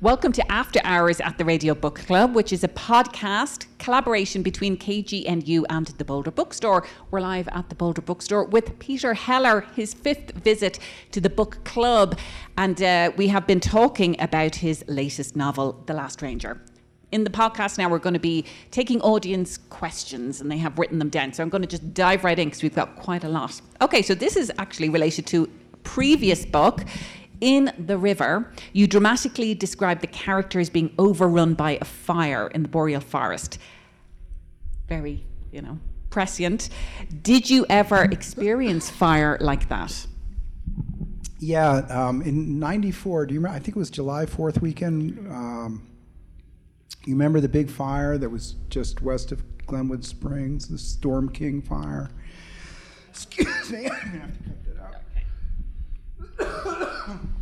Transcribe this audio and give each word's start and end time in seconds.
Welcome 0.00 0.30
to 0.34 0.52
After 0.52 0.80
Hours 0.84 1.20
at 1.20 1.38
the 1.38 1.44
Radio 1.44 1.74
Book 1.74 1.96
Club, 1.96 2.32
which 2.32 2.52
is 2.52 2.62
a 2.62 2.68
podcast 2.68 3.66
collaboration 3.80 4.44
between 4.44 4.76
KGNU 4.76 5.64
and 5.68 5.88
the 5.88 6.04
Boulder 6.04 6.30
Bookstore. 6.30 6.86
We're 7.10 7.18
live 7.18 7.48
at 7.48 7.68
the 7.68 7.74
Boulder 7.74 8.00
Bookstore 8.00 8.44
with 8.44 8.78
Peter 8.78 9.14
Heller, 9.14 9.62
his 9.74 9.94
fifth 9.94 10.30
visit 10.36 10.78
to 11.10 11.20
the 11.20 11.28
book 11.28 11.64
club. 11.64 12.16
And 12.56 12.80
uh, 12.80 13.10
we 13.16 13.26
have 13.26 13.44
been 13.48 13.58
talking 13.58 14.14
about 14.20 14.54
his 14.54 14.84
latest 14.86 15.34
novel, 15.34 15.82
The 15.86 15.94
Last 15.94 16.22
Ranger. 16.22 16.62
In 17.10 17.24
the 17.24 17.30
podcast 17.30 17.76
now, 17.76 17.88
we're 17.88 17.98
going 17.98 18.14
to 18.14 18.20
be 18.20 18.44
taking 18.70 19.00
audience 19.00 19.58
questions, 19.58 20.40
and 20.40 20.48
they 20.48 20.58
have 20.58 20.78
written 20.78 21.00
them 21.00 21.08
down. 21.08 21.32
So 21.32 21.42
I'm 21.42 21.48
going 21.48 21.62
to 21.62 21.68
just 21.68 21.92
dive 21.92 22.22
right 22.22 22.38
in 22.38 22.46
because 22.46 22.62
we've 22.62 22.72
got 22.72 22.94
quite 22.94 23.24
a 23.24 23.28
lot. 23.28 23.60
Okay, 23.82 24.02
so 24.02 24.14
this 24.14 24.36
is 24.36 24.52
actually 24.58 24.90
related 24.90 25.26
to 25.26 25.50
previous 25.82 26.44
book. 26.46 26.84
In 27.40 27.72
the 27.78 27.98
river, 27.98 28.52
you 28.72 28.86
dramatically 28.86 29.54
describe 29.54 30.00
the 30.00 30.06
characters 30.06 30.70
being 30.70 30.92
overrun 30.98 31.54
by 31.54 31.78
a 31.80 31.84
fire 31.84 32.48
in 32.48 32.62
the 32.62 32.68
boreal 32.68 33.00
forest. 33.00 33.58
Very, 34.88 35.24
you 35.52 35.62
know, 35.62 35.78
prescient. 36.10 36.68
Did 37.22 37.48
you 37.48 37.64
ever 37.68 38.04
experience 38.04 38.90
fire 39.04 39.38
like 39.40 39.68
that? 39.68 40.06
Yeah, 41.38 41.86
um, 41.88 42.22
in 42.22 42.58
'94. 42.58 43.26
Do 43.26 43.34
you 43.34 43.40
remember? 43.40 43.56
I 43.56 43.60
think 43.60 43.76
it 43.76 43.78
was 43.78 43.90
July 43.90 44.26
Fourth 44.26 44.60
weekend. 44.60 45.18
Um, 45.30 45.86
you 47.06 47.14
remember 47.14 47.40
the 47.40 47.48
big 47.48 47.70
fire 47.70 48.18
that 48.18 48.28
was 48.28 48.56
just 48.68 49.02
west 49.02 49.30
of 49.30 49.42
Glenwood 49.66 50.04
Springs, 50.04 50.66
the 50.66 50.78
Storm 50.78 51.28
King 51.28 51.62
fire. 51.62 52.10
Excuse 53.10 53.70
me, 53.70 53.86
I'm 53.86 53.88
gonna 53.88 54.18
have 54.18 54.36
to 54.36 54.44
cut 54.44 54.64
that 54.64 54.82
out. 54.82 54.94
Had 56.20 56.27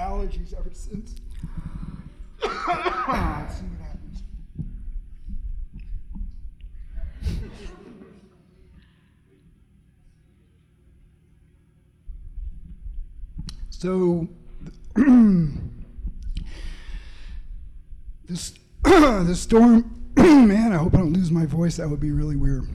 allergies 0.00 0.54
ever 0.54 0.70
since. 0.72 1.14
Let's 2.42 2.52
see 3.56 3.66
what 3.66 3.80
happens. 3.80 4.22
So, 13.70 14.28
this 18.28 18.52
the 19.26 19.36
storm, 19.36 20.12
man. 20.16 20.72
I 20.72 20.76
hope 20.76 20.94
I 20.94 20.98
don't 20.98 21.12
lose 21.12 21.30
my 21.30 21.46
voice. 21.46 21.76
That 21.76 21.88
would 21.88 22.00
be 22.00 22.10
really 22.10 22.36
weird. 22.36 22.68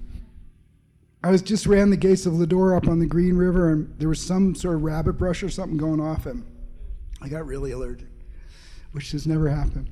I 1.23 1.31
was 1.31 1.41
just 1.41 1.65
ran 1.65 1.89
the 1.89 1.97
gates 1.97 2.25
of 2.25 2.33
Lodore 2.33 2.75
up 2.75 2.87
on 2.87 2.99
the 2.99 3.05
Green 3.05 3.35
River, 3.35 3.71
and 3.71 3.93
there 3.99 4.09
was 4.09 4.21
some 4.21 4.55
sort 4.55 4.75
of 4.75 4.83
rabbit 4.83 5.13
brush 5.13 5.43
or 5.43 5.49
something 5.49 5.77
going 5.77 5.99
off, 5.99 6.25
and 6.25 6.45
I 7.21 7.29
got 7.29 7.45
really 7.45 7.71
allergic, 7.71 8.07
which 8.91 9.11
has 9.11 9.27
never 9.27 9.49
happened. 9.49 9.89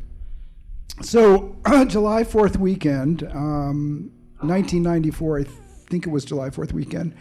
So, 1.01 1.57
July 1.87 2.23
4th 2.23 2.57
weekend, 2.57 3.23
um, 3.23 4.11
1994, 4.39 5.39
I 5.39 5.43
think 5.89 6.07
it 6.07 6.09
was 6.09 6.23
July 6.25 6.49
4th 6.49 6.71
weekend, 6.71 7.15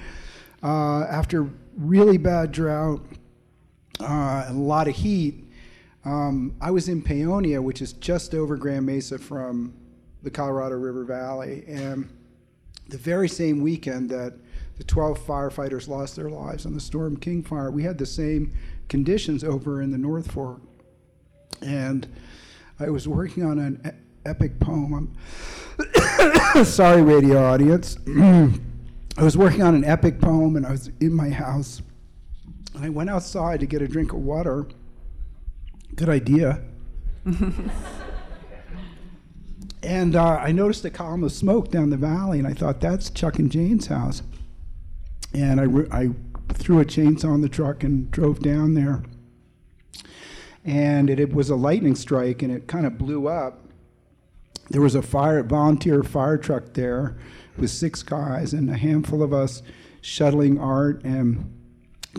uh, 0.63 1.05
after 1.05 1.49
really 1.77 2.19
bad 2.19 2.53
drought 2.53 3.05
uh, 4.01 4.45
and 4.49 4.59
a 4.59 4.61
lot 4.61 4.89
of 4.89 4.95
heat, 4.95 5.44
um, 6.05 6.55
I 6.61 6.71
was 6.71 6.89
in 6.89 7.03
Paonia, 7.03 7.63
which 7.63 7.81
is 7.81 7.95
just 7.95 8.35
over 8.35 8.57
Grand 8.57 8.87
Mesa 8.87 9.19
from 9.19 9.75
the 10.23 10.31
Colorado 10.31 10.77
River 10.77 11.05
Valley. 11.05 11.65
And 11.67 12.09
the 12.89 12.99
very 12.99 13.29
same 13.29 13.61
weekend 13.61 14.11
that 14.11 14.35
the 14.77 14.85
12 14.85 15.19
firefighters 15.21 15.89
lost 15.89 16.17
their 16.17 16.29
lives 16.29 16.67
on 16.67 16.75
the 16.75 16.81
Storm 16.81 17.17
King 17.17 17.43
fire, 17.43 17.71
we 17.71 17.83
had 17.83 17.97
the 17.97 18.07
same 18.07 18.53
conditions 18.89 19.45
over 19.45 19.81
in 19.81 19.91
the 19.91 19.99
North 19.99 20.31
Fork. 20.33 20.61
And 21.63 22.07
I 22.79 22.91
was 22.91 23.07
working 23.07 23.45
on 23.45 23.59
an 23.59 23.81
e- 23.87 24.29
epic 24.29 24.59
poem. 24.61 25.17
Sorry, 26.65 27.03
radio 27.03 27.45
audience. 27.45 27.97
I 28.07 29.23
was 29.23 29.37
working 29.37 29.63
on 29.63 29.75
an 29.75 29.85
epic 29.85 30.21
poem 30.21 30.57
and 30.57 30.67
I 30.67 30.73
was 30.73 30.91
in 31.01 31.13
my 31.13 31.31
house. 31.31 31.81
And 32.75 32.85
I 32.85 32.89
went 32.89 33.11
outside 33.11 33.61
to 33.61 33.67
get 33.67 33.81
a 33.81 33.89
drink 33.89 34.13
of 34.13 34.19
water. 34.19 34.67
Good 35.95 36.09
idea. 36.09 36.61
and 39.83 40.17
uh, 40.17 40.37
I 40.41 40.51
noticed 40.51 40.85
a 40.85 40.91
column 40.91 41.23
of 41.25 41.33
smoke 41.33 41.71
down 41.71 41.91
the 41.91 41.97
valley, 41.97 42.39
and 42.39 42.49
I 42.49 42.55
thought, 42.55 42.81
that's 42.81 43.11
Chuck 43.11 43.39
and 43.39 43.51
Jane's 43.51 43.87
house. 43.87 44.23
And 45.33 45.61
I, 45.61 45.65
re- 45.65 45.89
I 45.91 46.11
threw 46.53 46.81
a 46.81 46.85
chainsaw 46.85 47.35
in 47.35 47.41
the 47.43 47.49
truck 47.49 47.85
and 47.85 48.11
drove 48.11 48.41
down 48.41 48.75
there. 48.75 49.03
And 50.65 51.11
it, 51.11 51.21
it 51.21 51.33
was 51.33 51.51
a 51.51 51.57
lightning 51.57 51.95
strike, 51.95 52.43
and 52.43 52.53
it 52.53 52.67
kind 52.67 52.87
of 52.87 52.99
blew 52.99 53.29
up. 53.29 53.61
There 54.71 54.81
was 54.81 54.95
a 54.95 55.03
fire, 55.03 55.43
volunteer 55.43 56.03
fire 56.03 56.39
truck 56.39 56.73
there 56.73 57.17
with 57.57 57.71
six 57.71 58.03
guys 58.03 58.53
and 58.53 58.69
a 58.71 58.77
handful 58.77 59.23
of 59.23 59.33
us 59.33 59.63
shuttling 60.01 60.59
art 60.59 61.05
and 61.05 61.53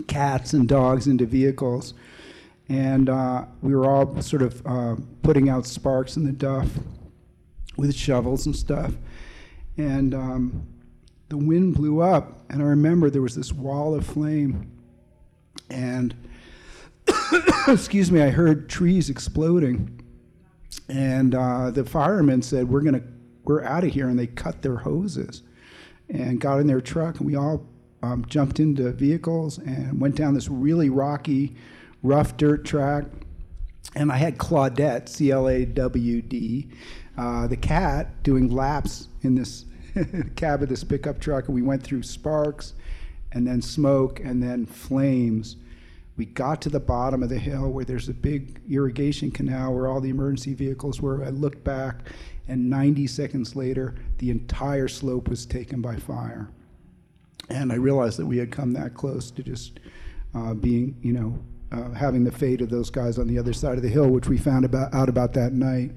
cats 0.06 0.52
and 0.52 0.68
dogs 0.68 1.06
into 1.06 1.26
vehicles. 1.26 1.92
And 2.68 3.08
uh, 3.08 3.44
we 3.62 3.74
were 3.74 3.88
all 3.88 4.20
sort 4.22 4.42
of 4.42 4.66
uh, 4.66 4.96
putting 5.22 5.48
out 5.48 5.66
sparks 5.66 6.16
in 6.16 6.24
the 6.24 6.32
duff 6.32 6.68
with 7.76 7.94
shovels 7.94 8.46
and 8.46 8.56
stuff. 8.56 8.92
And 9.76 10.14
um, 10.14 10.66
the 11.28 11.36
wind 11.36 11.74
blew 11.74 12.00
up, 12.00 12.40
and 12.50 12.62
I 12.62 12.66
remember 12.66 13.10
there 13.10 13.22
was 13.22 13.34
this 13.34 13.52
wall 13.52 13.94
of 13.94 14.06
flame. 14.06 14.70
And, 15.70 16.14
excuse 17.68 18.10
me, 18.10 18.22
I 18.22 18.30
heard 18.30 18.68
trees 18.68 19.10
exploding. 19.10 20.00
And 20.88 21.34
uh, 21.34 21.70
the 21.70 21.84
firemen 21.84 22.42
said, 22.42 22.68
We're 22.68 22.82
to, 22.82 23.02
we're 23.44 23.64
out 23.64 23.84
of 23.84 23.92
here. 23.92 24.08
And 24.08 24.18
they 24.18 24.28
cut 24.28 24.62
their 24.62 24.76
hoses 24.76 25.42
and 26.08 26.40
got 26.40 26.60
in 26.60 26.66
their 26.66 26.80
truck, 26.80 27.18
and 27.18 27.26
we 27.26 27.34
all 27.34 27.66
um, 28.02 28.24
jumped 28.28 28.60
into 28.60 28.92
vehicles 28.92 29.58
and 29.58 30.00
went 30.00 30.14
down 30.14 30.34
this 30.34 30.48
really 30.48 30.88
rocky, 30.88 31.56
rough 32.06 32.36
dirt 32.36 32.64
track. 32.64 33.04
And 33.94 34.12
I 34.12 34.16
had 34.16 34.38
Claudette, 34.38 35.08
C 35.08 35.30
L 35.30 35.48
A 35.48 35.64
W 35.64 36.22
D, 36.22 36.68
uh, 37.16 37.46
the 37.46 37.56
cat, 37.56 38.22
doing 38.22 38.50
laps 38.50 39.08
in 39.22 39.34
this 39.34 39.64
cab 40.36 40.62
of 40.62 40.68
this 40.68 40.84
pickup 40.84 41.20
truck. 41.20 41.46
And 41.46 41.54
we 41.54 41.62
went 41.62 41.82
through 41.82 42.02
sparks 42.02 42.74
and 43.32 43.46
then 43.46 43.62
smoke 43.62 44.20
and 44.20 44.42
then 44.42 44.66
flames. 44.66 45.56
We 46.16 46.24
got 46.24 46.62
to 46.62 46.70
the 46.70 46.80
bottom 46.80 47.22
of 47.22 47.28
the 47.28 47.38
hill 47.38 47.70
where 47.70 47.84
there's 47.84 48.08
a 48.08 48.14
big 48.14 48.60
irrigation 48.70 49.30
canal 49.30 49.74
where 49.74 49.86
all 49.86 50.00
the 50.00 50.08
emergency 50.08 50.54
vehicles 50.54 51.00
were. 51.00 51.22
I 51.22 51.28
looked 51.28 51.62
back, 51.62 52.10
and 52.48 52.70
90 52.70 53.06
seconds 53.06 53.54
later, 53.54 53.94
the 54.18 54.30
entire 54.30 54.88
slope 54.88 55.28
was 55.28 55.44
taken 55.44 55.82
by 55.82 55.96
fire. 55.96 56.48
And 57.50 57.70
I 57.70 57.76
realized 57.76 58.18
that 58.18 58.26
we 58.26 58.38
had 58.38 58.50
come 58.50 58.72
that 58.72 58.94
close 58.94 59.30
to 59.32 59.42
just 59.42 59.78
uh, 60.34 60.54
being, 60.54 60.96
you 61.02 61.12
know, 61.12 61.38
uh, 61.76 61.90
having 61.92 62.24
the 62.24 62.32
fate 62.32 62.60
of 62.60 62.70
those 62.70 62.90
guys 62.90 63.18
on 63.18 63.26
the 63.26 63.38
other 63.38 63.52
side 63.52 63.76
of 63.76 63.82
the 63.82 63.88
hill, 63.88 64.08
which 64.08 64.28
we 64.28 64.38
found 64.38 64.64
about, 64.64 64.92
out 64.94 65.08
about 65.08 65.32
that 65.34 65.52
night. 65.52 65.92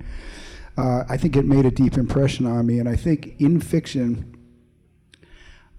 Uh, 0.77 1.03
I 1.09 1.17
think 1.17 1.35
it 1.35 1.45
made 1.45 1.65
a 1.65 1.71
deep 1.71 1.97
impression 1.97 2.45
on 2.45 2.65
me, 2.65 2.79
and 2.79 2.87
I 2.87 2.95
think 2.95 3.35
in 3.39 3.59
fiction, 3.59 4.35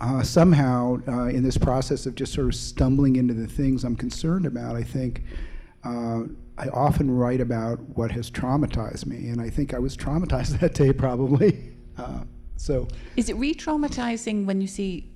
uh, 0.00 0.22
somehow 0.22 0.98
uh, 1.08 1.26
in 1.26 1.42
this 1.42 1.58
process 1.58 2.06
of 2.06 2.14
just 2.14 2.32
sort 2.32 2.48
of 2.48 2.54
stumbling 2.54 3.16
into 3.16 3.34
the 3.34 3.46
things 3.46 3.84
I'm 3.84 3.96
concerned 3.96 4.46
about, 4.46 4.76
I 4.76 4.82
think 4.82 5.24
uh, 5.84 6.22
I 6.58 6.68
often 6.72 7.10
write 7.10 7.40
about 7.40 7.80
what 7.96 8.12
has 8.12 8.30
traumatized 8.30 9.06
me, 9.06 9.28
and 9.28 9.40
I 9.40 9.50
think 9.50 9.74
I 9.74 9.78
was 9.78 9.96
traumatized 9.96 10.58
that 10.60 10.74
day 10.74 10.92
probably. 10.92 11.74
Uh, 11.96 12.24
so 12.56 12.88
Is 13.16 13.30
it 13.30 13.36
re 13.36 13.54
traumatizing 13.54 14.44
when 14.44 14.60
you 14.60 14.66
see 14.66 15.10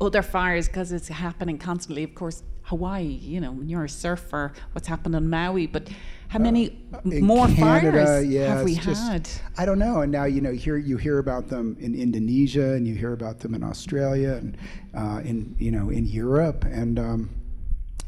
other 0.00 0.22
fires 0.22 0.66
because 0.68 0.92
it's 0.92 1.08
happening 1.08 1.58
constantly? 1.58 2.02
Of 2.04 2.14
course, 2.14 2.42
Hawaii, 2.64 3.04
you 3.04 3.40
know, 3.40 3.52
when 3.52 3.68
you're 3.68 3.84
a 3.84 3.88
surfer, 3.88 4.52
what's 4.72 4.86
happened 4.88 5.16
on 5.16 5.28
Maui, 5.28 5.66
but 5.66 5.88
how 6.28 6.38
many 6.38 6.84
m- 7.04 7.12
in 7.12 7.24
more 7.24 7.46
Canada, 7.48 8.04
fires 8.04 8.26
yeah, 8.26 8.54
have 8.56 8.64
we 8.64 8.74
just- 8.76 9.02
had? 9.10 9.28
I 9.58 9.66
don't 9.66 9.78
know. 9.78 10.00
And 10.02 10.10
now 10.12 10.24
you 10.24 10.40
know, 10.40 10.52
hear 10.52 10.76
you 10.76 10.96
hear 10.96 11.18
about 11.18 11.48
them 11.48 11.76
in 11.80 11.94
Indonesia, 11.94 12.72
and 12.74 12.86
you 12.86 12.94
hear 12.94 13.12
about 13.12 13.40
them 13.40 13.54
in 13.54 13.62
Australia, 13.62 14.34
and 14.34 14.56
uh, 14.94 15.20
in 15.24 15.54
you 15.58 15.70
know 15.70 15.90
in 15.90 16.06
Europe, 16.06 16.64
and 16.64 16.98
um, 16.98 17.30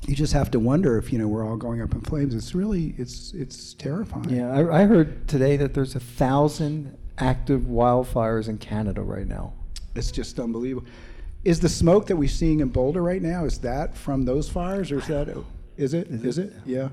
you 0.07 0.15
just 0.15 0.33
have 0.33 0.51
to 0.53 0.61
wonder 0.61 0.97
if 0.99 1.13
you 1.13 1.19
know 1.19 1.29
we're 1.29 1.45
all 1.47 1.57
going 1.57 1.83
up 1.83 1.93
in 1.93 2.01
flames. 2.03 2.35
It's 2.35 2.55
really 2.55 2.95
it's 2.97 3.33
it's 3.35 3.75
terrifying. 3.75 4.31
Yeah, 4.31 4.51
I, 4.53 4.83
I 4.83 4.85
heard 4.87 5.29
today 5.29 5.57
that 5.59 5.75
there's 5.75 5.95
a 5.95 6.01
thousand 6.01 6.97
active 7.19 7.63
wildfires 7.63 8.49
in 8.49 8.57
Canada 8.59 9.03
right 9.03 9.27
now. 9.27 9.53
It's 9.95 10.11
just 10.11 10.39
unbelievable. 10.41 10.87
Is 11.44 11.61
the 11.61 11.69
smoke 11.69 12.06
that 12.06 12.17
we're 12.17 12.29
seeing 12.29 12.61
in 12.61 12.69
Boulder 12.69 13.02
right 13.02 13.20
now 13.20 13.44
is 13.44 13.58
that 13.58 13.96
from 13.96 14.25
those 14.25 14.49
fires, 14.49 14.91
or 14.91 14.99
is 14.99 15.06
that 15.08 15.29
is 15.76 15.93
it? 15.94 16.08
Is 16.08 16.38
it? 16.38 16.52
Yeah. 16.64 16.88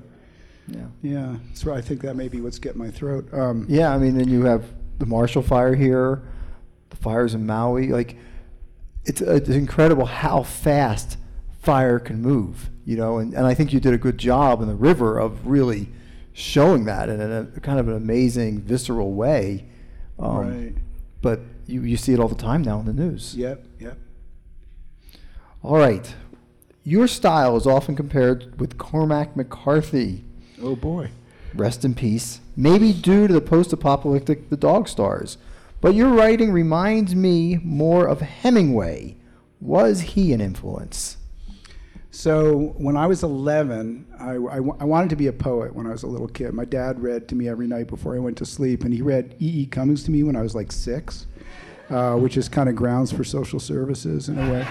Yeah. 0.68 0.86
Yeah, 1.02 1.36
so 1.54 1.74
I 1.74 1.80
think 1.80 2.02
that 2.02 2.14
may 2.14 2.28
be 2.28 2.40
what's 2.40 2.58
getting 2.58 2.78
my 2.78 2.90
throat. 2.90 3.32
Um, 3.34 3.66
Yeah, 3.68 3.92
I 3.92 3.98
mean, 3.98 4.16
then 4.16 4.28
you 4.28 4.44
have 4.44 4.64
the 4.98 5.06
Marshall 5.06 5.42
Fire 5.42 5.74
here, 5.74 6.22
the 6.90 6.96
fires 6.96 7.34
in 7.34 7.44
Maui. 7.46 7.88
Like, 7.88 8.16
it's, 9.04 9.20
it's 9.20 9.48
incredible 9.48 10.06
how 10.06 10.44
fast 10.44 11.18
fire 11.62 11.98
can 11.98 12.22
move, 12.22 12.70
you 12.84 12.96
know. 12.96 13.18
And, 13.18 13.34
and 13.34 13.44
I 13.44 13.54
think 13.54 13.72
you 13.72 13.80
did 13.80 13.92
a 13.92 13.98
good 13.98 14.18
job 14.18 14.62
in 14.62 14.68
the 14.68 14.74
river 14.76 15.18
of 15.18 15.46
really 15.46 15.88
showing 16.32 16.84
that 16.84 17.08
in 17.08 17.20
a, 17.20 17.44
kind 17.60 17.80
of 17.80 17.88
an 17.88 17.94
amazing, 17.94 18.60
visceral 18.60 19.12
way. 19.14 19.66
Um, 20.18 20.36
Right. 20.36 20.74
But 21.22 21.40
you, 21.66 21.82
you 21.82 21.96
see 21.96 22.12
it 22.12 22.20
all 22.20 22.28
the 22.28 22.34
time 22.34 22.62
now 22.62 22.78
in 22.80 22.86
the 22.86 22.92
news. 22.92 23.34
Yep, 23.36 23.64
yep. 23.80 23.98
All 25.62 25.76
right. 25.76 26.14
Your 26.82 27.06
style 27.06 27.56
is 27.56 27.68
often 27.68 27.94
compared 27.94 28.58
with 28.58 28.78
Cormac 28.78 29.36
McCarthy. 29.36 30.24
Oh 30.60 30.74
boy. 30.74 31.10
Rest 31.54 31.84
in 31.84 31.94
peace. 31.94 32.40
Maybe 32.56 32.92
due 32.92 33.28
to 33.28 33.32
the 33.32 33.40
post 33.40 33.72
apocalyptic 33.72 34.50
The 34.50 34.56
Dog 34.56 34.88
Stars. 34.88 35.38
But 35.80 35.94
your 35.94 36.08
writing 36.08 36.50
reminds 36.50 37.14
me 37.14 37.58
more 37.62 38.08
of 38.08 38.20
Hemingway. 38.20 39.16
Was 39.60 40.00
he 40.00 40.32
an 40.32 40.40
influence? 40.40 41.16
So 42.10 42.74
when 42.76 42.96
I 42.96 43.06
was 43.06 43.22
11, 43.22 44.06
I, 44.18 44.32
I 44.32 44.56
I 44.56 44.84
wanted 44.84 45.10
to 45.10 45.16
be 45.16 45.28
a 45.28 45.32
poet 45.32 45.74
when 45.74 45.86
I 45.86 45.90
was 45.90 46.02
a 46.02 46.08
little 46.08 46.28
kid. 46.28 46.52
My 46.52 46.64
dad 46.64 47.00
read 47.00 47.28
to 47.28 47.34
me 47.34 47.48
every 47.48 47.66
night 47.66 47.86
before 47.86 48.14
I 48.16 48.18
went 48.18 48.36
to 48.38 48.44
sleep, 48.44 48.84
and 48.84 48.92
he 48.92 49.00
read 49.00 49.34
E.E. 49.40 49.62
E. 49.62 49.66
Cummings 49.66 50.02
to 50.04 50.10
me 50.10 50.22
when 50.22 50.36
I 50.36 50.42
was 50.42 50.54
like 50.54 50.72
six, 50.72 51.26
uh, 51.88 52.16
which 52.16 52.36
is 52.36 52.48
kind 52.48 52.68
of 52.68 52.74
grounds 52.74 53.12
for 53.12 53.24
social 53.24 53.60
services 53.60 54.28
in 54.28 54.38
a 54.38 54.52
way. 54.52 54.68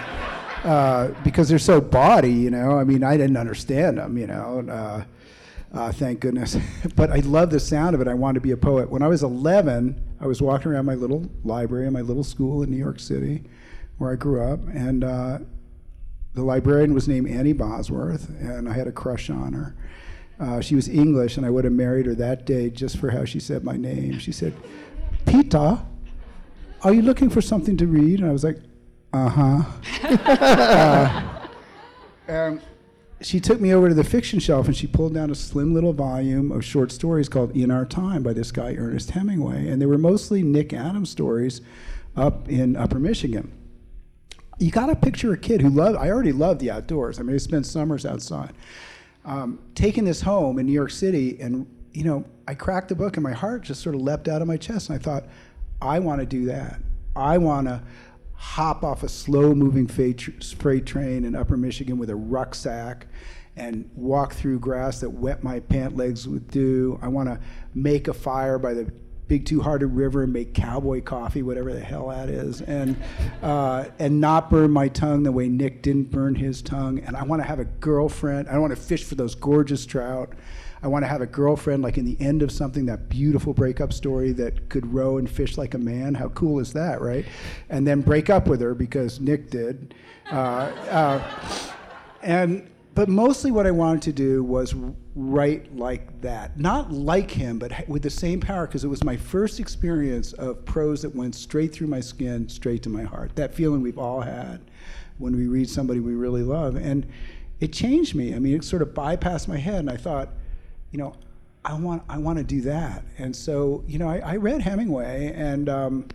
Uh, 0.63 1.07
because 1.23 1.49
they're 1.49 1.57
so 1.57 1.81
bawdy, 1.81 2.31
you 2.31 2.51
know. 2.51 2.77
I 2.77 2.83
mean, 2.83 3.03
I 3.03 3.17
didn't 3.17 3.37
understand 3.37 3.97
them, 3.97 4.17
you 4.17 4.27
know. 4.27 4.63
Uh, 4.69 5.03
uh, 5.73 5.91
thank 5.91 6.19
goodness. 6.19 6.57
but 6.95 7.09
I 7.09 7.17
love 7.19 7.49
the 7.49 7.59
sound 7.59 7.95
of 7.95 8.01
it. 8.01 8.07
I 8.07 8.13
wanted 8.13 8.35
to 8.35 8.41
be 8.41 8.51
a 8.51 8.57
poet. 8.57 8.89
When 8.89 9.01
I 9.01 9.07
was 9.07 9.23
11, 9.23 9.99
I 10.19 10.27
was 10.27 10.41
walking 10.41 10.71
around 10.71 10.85
my 10.85 10.95
little 10.95 11.29
library 11.43 11.87
in 11.87 11.93
my 11.93 12.01
little 12.01 12.23
school 12.23 12.61
in 12.61 12.69
New 12.69 12.77
York 12.77 12.99
City, 12.99 13.43
where 13.97 14.11
I 14.11 14.15
grew 14.15 14.41
up, 14.41 14.59
and 14.73 15.03
uh, 15.03 15.39
the 16.33 16.43
librarian 16.43 16.93
was 16.93 17.07
named 17.07 17.27
Annie 17.29 17.53
Bosworth, 17.53 18.29
and 18.29 18.69
I 18.69 18.73
had 18.73 18.87
a 18.87 18.91
crush 18.91 19.29
on 19.29 19.53
her. 19.53 19.75
Uh, 20.39 20.61
she 20.61 20.75
was 20.75 20.87
English, 20.87 21.37
and 21.37 21.45
I 21.45 21.49
would 21.49 21.63
have 21.63 21.73
married 21.73 22.05
her 22.05 22.15
that 22.15 22.45
day 22.45 22.69
just 22.69 22.97
for 22.97 23.11
how 23.11 23.25
she 23.25 23.39
said 23.39 23.63
my 23.63 23.77
name. 23.77 24.19
She 24.19 24.31
said, 24.31 24.53
Peter, 25.25 25.79
are 26.83 26.93
you 26.93 27.01
looking 27.01 27.29
for 27.29 27.41
something 27.41 27.77
to 27.77 27.87
read? 27.87 28.19
And 28.19 28.29
I 28.29 28.31
was 28.31 28.43
like, 28.43 28.57
uh-huh. 29.13 29.63
uh 30.03 31.37
And 32.27 32.61
she 33.21 33.39
took 33.39 33.59
me 33.59 33.73
over 33.73 33.89
to 33.89 33.93
the 33.93 34.03
fiction 34.03 34.39
shelf, 34.39 34.67
and 34.67 34.75
she 34.75 34.87
pulled 34.87 35.13
down 35.13 35.29
a 35.29 35.35
slim 35.35 35.73
little 35.73 35.93
volume 35.93 36.51
of 36.51 36.63
short 36.63 36.91
stories 36.91 37.27
called 37.27 37.55
In 37.55 37.69
Our 37.69 37.85
Time 37.85 38.23
by 38.23 38.33
this 38.33 38.51
guy, 38.51 38.75
Ernest 38.75 39.11
Hemingway. 39.11 39.67
And 39.67 39.81
they 39.81 39.85
were 39.85 39.97
mostly 39.97 40.43
Nick 40.43 40.71
Adams 40.71 41.09
stories 41.09 41.61
up 42.15 42.47
in 42.47 42.75
Upper 42.75 42.99
Michigan 42.99 43.51
you 44.61 44.69
got 44.69 44.87
to 44.87 44.95
picture 44.95 45.33
a 45.33 45.37
kid 45.37 45.61
who 45.61 45.69
loved 45.69 45.97
i 45.97 46.09
already 46.09 46.31
loved 46.31 46.59
the 46.59 46.69
outdoors 46.69 47.19
i 47.19 47.23
mean 47.23 47.35
i 47.35 47.37
spent 47.37 47.65
summers 47.65 48.05
outside 48.05 48.53
um, 49.25 49.59
taking 49.75 50.05
this 50.05 50.21
home 50.21 50.59
in 50.59 50.65
new 50.65 50.71
york 50.71 50.91
city 50.91 51.39
and 51.41 51.65
you 51.93 52.03
know 52.03 52.23
i 52.47 52.53
cracked 52.53 52.89
the 52.89 52.95
book 52.95 53.17
and 53.17 53.23
my 53.23 53.33
heart 53.33 53.63
just 53.63 53.81
sort 53.81 53.95
of 53.95 54.01
leapt 54.01 54.27
out 54.27 54.41
of 54.41 54.47
my 54.47 54.57
chest 54.57 54.89
and 54.89 54.99
i 54.99 55.01
thought 55.01 55.23
i 55.81 55.99
want 55.99 56.19
to 56.19 56.25
do 56.25 56.45
that 56.45 56.79
i 57.15 57.37
want 57.37 57.67
to 57.67 57.81
hop 58.41 58.83
off 58.83 59.03
a 59.03 59.07
slow 59.07 59.53
moving 59.53 59.85
freight 59.85 60.17
train 60.87 61.25
in 61.25 61.35
upper 61.35 61.55
michigan 61.55 61.99
with 61.99 62.09
a 62.09 62.15
rucksack 62.15 63.05
and 63.55 63.87
walk 63.95 64.33
through 64.33 64.57
grass 64.57 64.99
that 64.99 65.09
wet 65.11 65.43
my 65.43 65.59
pant 65.59 65.95
legs 65.95 66.27
with 66.27 66.49
dew 66.49 66.97
i 67.03 67.07
want 67.07 67.29
to 67.29 67.39
make 67.75 68.07
a 68.07 68.13
fire 68.13 68.57
by 68.57 68.73
the 68.73 68.91
Big 69.31 69.45
Two 69.45 69.61
Hearted 69.61 69.87
River 69.87 70.23
and 70.23 70.33
make 70.33 70.53
cowboy 70.53 71.01
coffee, 71.01 71.41
whatever 71.41 71.71
the 71.71 71.79
hell 71.79 72.09
that 72.09 72.27
is, 72.27 72.59
and 72.63 73.01
uh, 73.41 73.85
and 73.97 74.19
not 74.19 74.49
burn 74.49 74.71
my 74.71 74.89
tongue 74.89 75.23
the 75.23 75.31
way 75.31 75.47
Nick 75.47 75.83
didn't 75.83 76.11
burn 76.11 76.35
his 76.35 76.61
tongue. 76.61 76.99
And 76.99 77.15
I 77.15 77.23
want 77.23 77.41
to 77.41 77.47
have 77.47 77.59
a 77.59 77.63
girlfriend. 77.63 78.49
I 78.49 78.57
want 78.57 78.75
to 78.75 78.81
fish 78.81 79.05
for 79.05 79.15
those 79.15 79.33
gorgeous 79.33 79.85
trout. 79.85 80.33
I 80.83 80.87
want 80.87 81.03
to 81.03 81.07
have 81.07 81.21
a 81.21 81.27
girlfriend 81.27 81.83
like 81.83 81.97
in 81.97 82.05
the 82.05 82.17
end 82.19 82.41
of 82.41 82.51
something, 82.51 82.85
that 82.87 83.07
beautiful 83.07 83.53
breakup 83.53 83.93
story 83.93 84.31
that 84.33 84.69
could 84.69 84.91
row 84.91 85.17
and 85.17 85.29
fish 85.29 85.57
like 85.57 85.73
a 85.73 85.77
man. 85.77 86.15
How 86.15 86.29
cool 86.29 86.59
is 86.59 86.73
that, 86.73 87.01
right? 87.01 87.25
And 87.69 87.85
then 87.85 88.01
break 88.01 88.29
up 88.29 88.47
with 88.47 88.61
her 88.61 88.73
because 88.73 89.19
Nick 89.19 89.51
did. 89.51 89.93
Uh, 90.31 90.71
uh, 90.89 91.23
and 92.23 92.67
but 92.93 93.07
mostly 93.07 93.51
what 93.51 93.65
I 93.65 93.71
wanted 93.71 94.01
to 94.03 94.11
do 94.11 94.43
was 94.43 94.75
write 95.15 95.73
like 95.75 96.19
that. 96.21 96.59
Not 96.59 96.91
like 96.91 97.31
him, 97.31 97.57
but 97.57 97.87
with 97.87 98.01
the 98.01 98.09
same 98.09 98.41
power, 98.41 98.67
because 98.67 98.83
it 98.83 98.89
was 98.89 99.03
my 99.03 99.15
first 99.15 99.61
experience 99.61 100.33
of 100.33 100.65
prose 100.65 101.01
that 101.03 101.15
went 101.15 101.35
straight 101.35 101.71
through 101.71 101.87
my 101.87 102.01
skin, 102.01 102.49
straight 102.49 102.83
to 102.83 102.89
my 102.89 103.03
heart. 103.03 103.35
That 103.35 103.53
feeling 103.53 103.81
we've 103.81 103.97
all 103.97 104.19
had 104.19 104.59
when 105.19 105.37
we 105.37 105.47
read 105.47 105.69
somebody 105.69 106.01
we 106.01 106.15
really 106.15 106.43
love. 106.43 106.75
And 106.75 107.07
it 107.61 107.71
changed 107.71 108.13
me. 108.13 108.35
I 108.35 108.39
mean, 108.39 108.55
it 108.55 108.63
sort 108.65 108.81
of 108.81 108.89
bypassed 108.89 109.47
my 109.47 109.57
head, 109.57 109.79
and 109.79 109.89
I 109.89 109.95
thought, 109.95 110.29
you 110.91 110.97
know, 110.97 111.15
I 111.63 111.73
want, 111.73 112.03
I 112.09 112.17
want 112.17 112.37
to 112.37 112.43
do 112.43 112.61
that. 112.61 113.03
And 113.17 113.35
so, 113.35 113.83
you 113.87 113.99
know, 113.99 114.09
I, 114.09 114.17
I 114.19 114.35
read 114.37 114.61
Hemingway 114.61 115.33
and 115.35 115.69
um, 115.69 116.07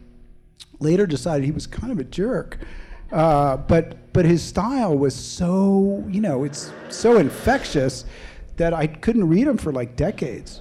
later 0.81 1.07
decided 1.07 1.45
he 1.45 1.53
was 1.53 1.67
kind 1.67 1.93
of 1.93 1.99
a 1.99 2.05
jerk. 2.05 2.59
Uh, 3.13 3.57
but 3.57 4.13
but 4.13 4.25
his 4.25 4.43
style 4.43 4.97
was 4.97 5.15
so 5.15 6.05
you 6.09 6.21
know 6.21 6.43
it's 6.43 6.73
so 6.89 7.19
infectious 7.19 8.05
that 8.57 8.75
I 8.75 8.89
couldn't 8.89 9.29
read 9.29 9.47
him 9.47 9.59
for 9.59 9.73
like 9.73 9.95
decades 9.95 10.61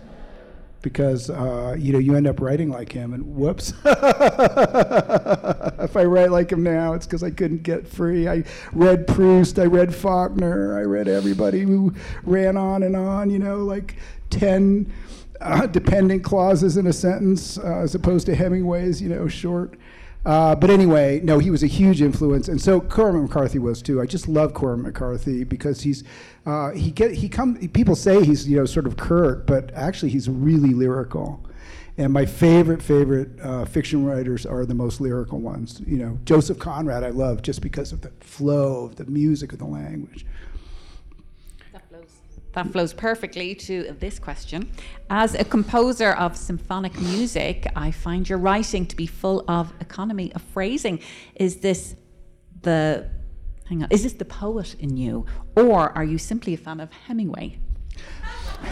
because 0.85 1.31
uh, 1.31 1.75
you 1.79 1.91
know 1.91 1.97
you 1.97 2.15
end 2.15 2.27
up 2.27 2.39
writing 2.39 2.69
like 2.69 2.91
him 2.91 3.11
and 3.13 3.25
whoops. 3.35 3.73
If 5.85 5.95
I 5.97 6.03
write 6.03 6.31
like 6.31 6.51
him 6.51 6.63
now 6.63 6.93
it's 6.93 7.05
because 7.05 7.23
I 7.23 7.31
couldn't 7.31 7.63
get 7.63 7.87
free. 7.87 8.27
I 8.27 8.43
read 8.71 9.07
Proust 9.07 9.57
I 9.59 9.65
read 9.65 9.93
Faulkner 9.93 10.77
I 10.77 10.81
read 10.81 11.07
everybody 11.07 11.61
who 11.61 11.93
ran 12.23 12.55
on 12.55 12.83
and 12.83 12.95
on 12.95 13.29
you 13.29 13.39
know 13.39 13.57
like 13.63 13.95
10 14.29 14.91
uh, 15.41 15.67
dependent 15.67 16.23
clauses 16.23 16.77
in 16.77 16.87
a 16.87 16.93
sentence 16.93 17.57
uh, 17.57 17.79
as 17.79 17.95
opposed 17.95 18.25
to 18.27 18.35
Hemingway's 18.35 19.01
you 19.01 19.09
know 19.09 19.27
short 19.27 19.77
uh, 20.25 20.55
but 20.55 20.69
anyway, 20.69 21.21
no, 21.23 21.37
he 21.37 21.51
was 21.51 21.61
a 21.61 21.67
huge 21.67 22.01
influence, 22.01 22.47
and 22.47 22.59
so 22.59 22.81
Cormac 22.81 23.21
McCarthy 23.21 23.59
was 23.59 23.81
too. 23.81 24.01
I 24.01 24.07
just 24.07 24.27
love 24.27 24.53
Cormac 24.53 24.85
McCarthy 24.85 25.43
because 25.43 25.81
he's 25.81 26.03
uh, 26.45 26.71
he 26.71 26.91
get 26.91 27.11
he 27.11 27.29
come. 27.29 27.55
People 27.69 27.95
say 27.95 28.23
he's 28.23 28.47
you 28.47 28.57
know 28.57 28.65
sort 28.65 28.87
of 28.87 28.97
curt, 28.97 29.45
but 29.45 29.71
actually 29.75 30.09
he's 30.09 30.27
really 30.27 30.73
lyrical. 30.73 31.45
And 31.97 32.11
my 32.11 32.25
favorite 32.25 32.81
favorite 32.81 33.39
uh, 33.39 33.65
fiction 33.65 34.03
writers 34.03 34.45
are 34.45 34.65
the 34.65 34.73
most 34.73 34.99
lyrical 34.99 35.39
ones. 35.39 35.81
You 35.85 35.97
know, 35.97 36.19
Joseph 36.25 36.57
Conrad 36.57 37.03
I 37.03 37.09
love 37.09 37.43
just 37.43 37.61
because 37.61 37.91
of 37.91 38.01
the 38.01 38.11
flow 38.19 38.85
of 38.85 38.95
the 38.95 39.05
music 39.05 39.53
of 39.53 39.59
the 39.59 39.65
language. 39.65 40.25
That 42.55 42.71
flows 42.71 42.93
perfectly 42.93 43.53
to 43.53 43.95
this 43.99 44.17
question. 44.17 44.71
As 45.09 45.35
a 45.35 45.43
composer 45.43 46.13
of 46.13 46.37
symphonic 46.37 46.97
music, 47.01 47.67
I 47.75 47.91
find 47.91 48.27
your 48.29 48.37
writing 48.37 48.85
to 48.85 48.95
be 48.95 49.05
full 49.05 49.43
of 49.49 49.73
economy 49.81 50.31
of 50.33 50.41
phrasing. 50.41 51.01
Is 51.35 51.57
this 51.57 51.97
the 52.61 53.09
hang 53.67 53.83
on, 53.83 53.89
is 53.91 54.03
this 54.03 54.13
the 54.13 54.23
poet 54.23 54.73
in 54.79 54.95
you, 54.95 55.25
or 55.57 55.89
are 55.97 56.05
you 56.05 56.17
simply 56.17 56.53
a 56.53 56.57
fan 56.57 56.79
of 56.79 56.93
Hemingway? 56.93 57.59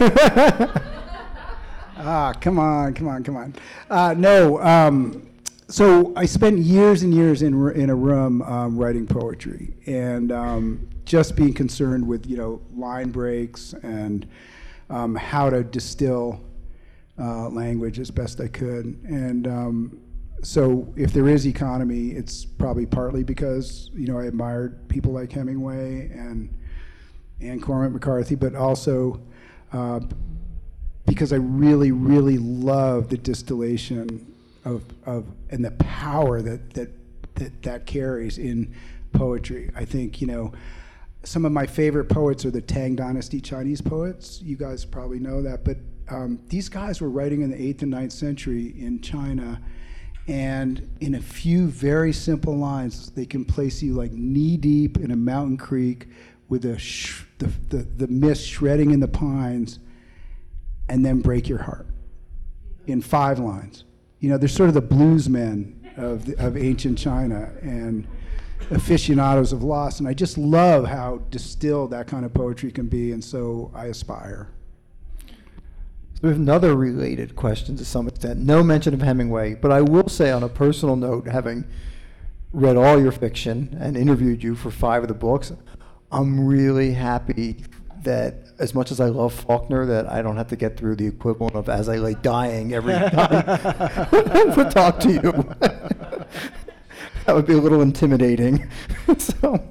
ah, 1.98 2.32
come 2.40 2.58
on, 2.58 2.94
come 2.94 3.08
on, 3.08 3.22
come 3.22 3.36
on. 3.36 3.54
Uh, 3.90 4.14
no, 4.16 4.62
um, 4.62 5.28
so 5.68 6.14
I 6.16 6.24
spent 6.24 6.58
years 6.58 7.02
and 7.02 7.12
years 7.12 7.42
in 7.42 7.52
in 7.72 7.90
a 7.90 7.94
room 7.94 8.40
um, 8.40 8.78
writing 8.78 9.06
poetry, 9.06 9.74
and 9.84 10.32
um, 10.32 10.88
just 11.04 11.36
being 11.36 11.52
concerned 11.52 12.06
with 12.06 12.26
you 12.26 12.36
know 12.36 12.60
line 12.74 13.10
breaks 13.10 13.74
and 13.82 14.26
um, 14.90 15.14
how 15.14 15.50
to 15.50 15.62
distill 15.64 16.40
uh, 17.18 17.48
language 17.48 17.98
as 17.98 18.10
best 18.10 18.40
I 18.40 18.48
could. 18.48 18.86
And 19.04 19.46
um, 19.46 20.00
so, 20.42 20.92
if 20.96 21.12
there 21.12 21.28
is 21.28 21.46
economy, 21.46 22.10
it's 22.10 22.44
probably 22.44 22.86
partly 22.86 23.24
because 23.24 23.90
you 23.94 24.06
know 24.06 24.18
I 24.18 24.24
admired 24.24 24.88
people 24.88 25.12
like 25.12 25.32
Hemingway 25.32 26.10
and 26.10 26.52
and 27.40 27.62
Cormac 27.62 27.92
McCarthy, 27.92 28.34
but 28.34 28.54
also 28.54 29.20
uh, 29.72 30.00
because 31.06 31.32
I 31.32 31.36
really, 31.36 31.92
really 31.92 32.38
love 32.38 33.08
the 33.08 33.18
distillation 33.18 34.34
of, 34.64 34.84
of 35.04 35.26
and 35.50 35.64
the 35.64 35.72
power 35.72 36.40
that 36.42 36.74
that 36.74 36.90
that, 37.36 37.62
that 37.62 37.86
carries 37.86 38.38
in 38.38 38.74
poetry. 39.12 39.70
I 39.74 39.84
think 39.84 40.20
you 40.20 40.26
know 40.26 40.52
some 41.24 41.44
of 41.44 41.52
my 41.52 41.66
favorite 41.66 42.06
poets 42.06 42.44
are 42.44 42.50
the 42.50 42.60
Tang 42.60 42.94
Dynasty 42.94 43.40
Chinese 43.40 43.80
poets. 43.80 44.40
You 44.42 44.56
guys 44.56 44.84
probably 44.84 45.18
know 45.18 45.42
that, 45.42 45.64
but 45.64 45.78
um, 46.08 46.38
these 46.48 46.68
guys 46.68 47.00
were 47.00 47.10
writing 47.10 47.42
in 47.42 47.50
the 47.50 47.60
eighth 47.60 47.82
and 47.82 47.90
ninth 47.90 48.12
century 48.12 48.74
in 48.78 49.00
China, 49.00 49.60
and 50.28 50.88
in 51.00 51.14
a 51.14 51.20
few 51.20 51.66
very 51.68 52.12
simple 52.12 52.56
lines, 52.56 53.10
they 53.10 53.26
can 53.26 53.44
place 53.44 53.82
you 53.82 53.94
like 53.94 54.12
knee 54.12 54.56
deep 54.56 54.98
in 54.98 55.10
a 55.10 55.16
mountain 55.16 55.56
creek 55.56 56.08
with 56.48 56.64
a 56.66 56.78
sh- 56.78 57.24
the, 57.38 57.46
the, 57.68 57.78
the 57.78 58.06
mist 58.08 58.46
shredding 58.46 58.90
in 58.90 59.00
the 59.00 59.08
pines, 59.08 59.78
and 60.88 61.04
then 61.04 61.20
break 61.20 61.48
your 61.48 61.58
heart 61.58 61.86
in 62.86 63.00
five 63.00 63.38
lines. 63.38 63.84
You 64.20 64.28
know, 64.28 64.38
they're 64.38 64.48
sort 64.48 64.68
of 64.68 64.74
the 64.74 64.82
blues 64.82 65.28
men 65.28 65.90
of, 65.96 66.26
the, 66.26 66.46
of 66.46 66.56
ancient 66.56 66.98
China 66.98 67.50
and 67.62 68.06
aficionados 68.70 69.52
of 69.52 69.62
loss. 69.62 69.98
And 69.98 70.08
I 70.08 70.14
just 70.14 70.38
love 70.38 70.86
how 70.86 71.18
distilled 71.30 71.90
that 71.90 72.06
kind 72.06 72.24
of 72.24 72.32
poetry 72.34 72.70
can 72.70 72.86
be, 72.86 73.12
and 73.12 73.22
so 73.22 73.70
I 73.74 73.86
aspire. 73.86 74.48
So 76.14 76.20
we 76.22 76.28
have 76.28 76.38
another 76.38 76.74
related 76.74 77.36
question 77.36 77.76
to 77.76 77.84
some 77.84 78.08
extent. 78.08 78.40
No 78.40 78.62
mention 78.62 78.94
of 78.94 79.02
Hemingway, 79.02 79.54
but 79.54 79.70
I 79.70 79.80
will 79.80 80.08
say 80.08 80.30
on 80.30 80.42
a 80.42 80.48
personal 80.48 80.96
note, 80.96 81.26
having 81.26 81.64
read 82.52 82.76
all 82.76 83.00
your 83.00 83.12
fiction 83.12 83.76
and 83.80 83.96
interviewed 83.96 84.42
you 84.42 84.54
for 84.54 84.70
five 84.70 85.02
of 85.02 85.08
the 85.08 85.14
books, 85.14 85.52
I'm 86.12 86.46
really 86.46 86.92
happy 86.92 87.56
that 88.04 88.44
as 88.58 88.74
much 88.74 88.90
as 88.90 89.00
I 89.00 89.06
love 89.06 89.34
Faulkner, 89.34 89.84
that 89.86 90.06
I 90.06 90.22
don't 90.22 90.36
have 90.36 90.48
to 90.48 90.56
get 90.56 90.76
through 90.76 90.96
the 90.96 91.06
equivalent 91.06 91.56
of 91.56 91.68
as 91.68 91.88
I 91.88 91.96
lay 91.96 92.14
dying 92.14 92.72
every 92.72 92.92
time 93.10 93.10
to 94.54 94.70
talk 94.70 95.00
to 95.00 95.12
you. 95.12 95.54
that 97.26 97.34
would 97.34 97.46
be 97.46 97.54
a 97.54 97.58
little 97.58 97.80
intimidating. 97.80 98.68
so, 99.18 99.62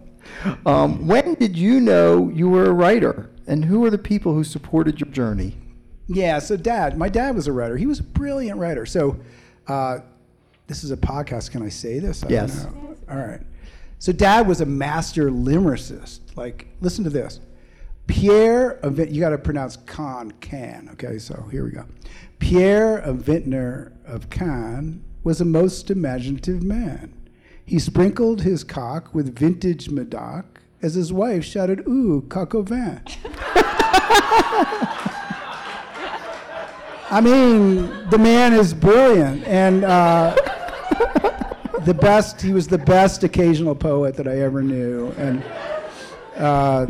um, 0.65 1.07
when 1.07 1.35
did 1.35 1.55
you 1.55 1.79
know 1.79 2.29
you 2.29 2.49
were 2.49 2.65
a 2.65 2.73
writer, 2.73 3.29
and 3.45 3.65
who 3.65 3.85
are 3.85 3.91
the 3.91 3.97
people 3.97 4.33
who 4.33 4.43
supported 4.43 4.99
your 4.99 5.09
journey? 5.09 5.55
Yeah, 6.07 6.39
so 6.39 6.57
dad, 6.57 6.97
my 6.97 7.09
dad 7.09 7.35
was 7.35 7.47
a 7.47 7.51
writer. 7.51 7.77
He 7.77 7.85
was 7.85 7.99
a 7.99 8.03
brilliant 8.03 8.59
writer. 8.59 8.85
So, 8.85 9.19
uh, 9.67 9.99
this 10.67 10.83
is 10.83 10.91
a 10.91 10.97
podcast. 10.97 11.51
Can 11.51 11.61
I 11.61 11.69
say 11.69 11.99
this? 11.99 12.23
I 12.23 12.29
yes. 12.29 12.65
All 13.09 13.17
right. 13.17 13.41
So, 13.99 14.11
dad 14.11 14.47
was 14.47 14.61
a 14.61 14.65
master 14.65 15.29
lyricist. 15.29 16.19
Like, 16.35 16.67
listen 16.81 17.03
to 17.03 17.09
this. 17.09 17.39
Pierre 18.07 18.71
of 18.83 18.99
you 18.99 19.21
got 19.21 19.29
to 19.29 19.37
pronounce 19.37 19.77
Caen, 19.77 20.31
can. 20.41 20.89
Okay, 20.93 21.19
so 21.19 21.47
here 21.51 21.63
we 21.63 21.71
go. 21.71 21.85
Pierre 22.39 22.97
of 22.97 23.17
Vintner 23.17 23.93
of 24.05 24.29
Caen 24.29 25.03
was 25.23 25.39
a 25.39 25.45
most 25.45 25.89
imaginative 25.89 26.63
man. 26.63 27.13
He 27.65 27.79
sprinkled 27.79 28.41
his 28.41 28.63
cock 28.63 29.13
with 29.13 29.35
vintage 29.35 29.89
Medoc 29.89 30.61
as 30.81 30.95
his 30.95 31.13
wife 31.13 31.45
shouted, 31.45 31.87
Ooh, 31.87 32.25
coq 32.27 32.53
au 32.55 32.61
vin. 32.61 33.01
I 37.09 37.21
mean, 37.21 38.09
the 38.09 38.17
man 38.17 38.53
is 38.53 38.73
brilliant. 38.73 39.45
And 39.45 39.85
uh, 39.85 40.35
the 41.85 41.93
best, 41.93 42.41
he 42.41 42.51
was 42.51 42.67
the 42.67 42.77
best 42.77 43.23
occasional 43.23 43.75
poet 43.75 44.15
that 44.17 44.27
I 44.27 44.41
ever 44.41 44.61
knew. 44.61 45.11
And 45.17 45.43
uh, 46.35 46.87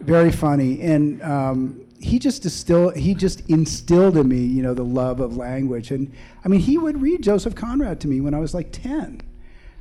very 0.00 0.32
funny. 0.32 0.80
And 0.80 1.22
um, 1.22 1.80
he 1.98 2.18
just 2.18 2.42
distilled, 2.42 2.96
he 2.96 3.14
just 3.14 3.48
instilled 3.50 4.16
in 4.16 4.28
me, 4.28 4.38
you 4.38 4.62
know, 4.62 4.72
the 4.72 4.84
love 4.84 5.20
of 5.20 5.36
language. 5.36 5.90
And 5.90 6.10
I 6.42 6.48
mean, 6.48 6.60
he 6.60 6.78
would 6.78 7.02
read 7.02 7.22
Joseph 7.22 7.54
Conrad 7.54 8.00
to 8.00 8.08
me 8.08 8.22
when 8.22 8.32
I 8.32 8.38
was 8.38 8.54
like 8.54 8.72
10 8.72 9.20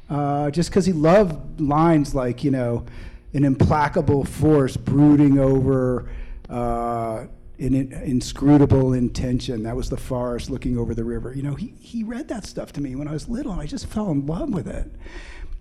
uh, 0.09 0.49
just 0.51 0.69
because 0.69 0.85
he 0.85 0.93
loved 0.93 1.61
lines 1.61 2.15
like, 2.15 2.43
you 2.43 2.51
know, 2.51 2.85
an 3.33 3.43
implacable 3.43 4.25
force 4.25 4.75
brooding 4.75 5.37
over 5.37 6.09
uh, 6.49 7.25
an 7.59 7.75
inscrutable 7.75 8.93
intention. 8.93 9.63
That 9.63 9.75
was 9.75 9.89
the 9.89 9.97
forest 9.97 10.49
looking 10.49 10.77
over 10.77 10.95
the 10.95 11.03
river. 11.03 11.33
You 11.33 11.43
know, 11.43 11.55
he, 11.55 11.73
he 11.79 12.03
read 12.03 12.27
that 12.29 12.45
stuff 12.45 12.71
to 12.73 12.81
me 12.81 12.95
when 12.95 13.07
I 13.07 13.11
was 13.11 13.27
little, 13.27 13.51
and 13.51 13.61
I 13.61 13.65
just 13.65 13.85
fell 13.85 14.09
in 14.11 14.25
love 14.25 14.49
with 14.49 14.67
it. 14.67 14.91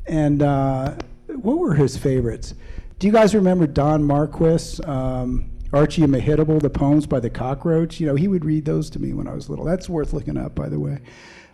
And 0.06 0.42
uh, 0.42 0.94
what 1.26 1.58
were 1.58 1.74
his 1.74 1.96
favorites? 1.96 2.54
Do 2.98 3.06
you 3.06 3.12
guys 3.12 3.34
remember 3.34 3.66
Don 3.66 4.02
Marquis, 4.02 4.82
um, 4.84 5.50
Archie 5.72 6.04
and 6.04 6.14
Mehitabel, 6.14 6.62
the 6.62 6.70
poems 6.70 7.06
by 7.06 7.20
the 7.20 7.30
cockroach? 7.30 8.00
You 8.00 8.06
know, 8.06 8.14
he 8.14 8.28
would 8.28 8.44
read 8.44 8.64
those 8.64 8.88
to 8.90 8.98
me 8.98 9.12
when 9.12 9.28
I 9.28 9.34
was 9.34 9.50
little. 9.50 9.64
That's 9.64 9.88
worth 9.88 10.12
looking 10.12 10.36
up, 10.38 10.54
by 10.54 10.68
the 10.68 10.80
way. 10.80 11.00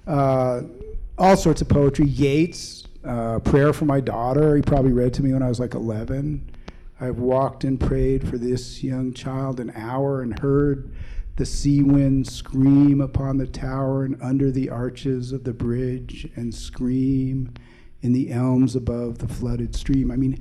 Uh, 0.06 0.62
all 1.18 1.36
sorts 1.36 1.62
of 1.62 1.68
poetry. 1.68 2.06
Yeats, 2.06 2.84
uh, 3.04 3.38
Prayer 3.40 3.72
for 3.72 3.84
My 3.84 4.00
Daughter, 4.00 4.56
he 4.56 4.62
probably 4.62 4.92
read 4.92 5.14
to 5.14 5.22
me 5.22 5.32
when 5.32 5.42
I 5.42 5.48
was 5.48 5.60
like 5.60 5.74
11. 5.74 6.50
I've 7.00 7.18
walked 7.18 7.64
and 7.64 7.78
prayed 7.78 8.28
for 8.28 8.38
this 8.38 8.82
young 8.82 9.12
child 9.12 9.60
an 9.60 9.72
hour 9.74 10.22
and 10.22 10.38
heard 10.38 10.92
the 11.36 11.46
sea 11.46 11.82
wind 11.82 12.26
scream 12.26 13.00
upon 13.00 13.36
the 13.36 13.46
tower 13.46 14.04
and 14.04 14.20
under 14.22 14.50
the 14.50 14.70
arches 14.70 15.32
of 15.32 15.44
the 15.44 15.52
bridge 15.52 16.28
and 16.36 16.54
scream 16.54 17.52
in 18.02 18.12
the 18.12 18.30
elms 18.30 18.76
above 18.76 19.18
the 19.18 19.26
flooded 19.26 19.74
stream. 19.74 20.10
I 20.10 20.16
mean, 20.16 20.38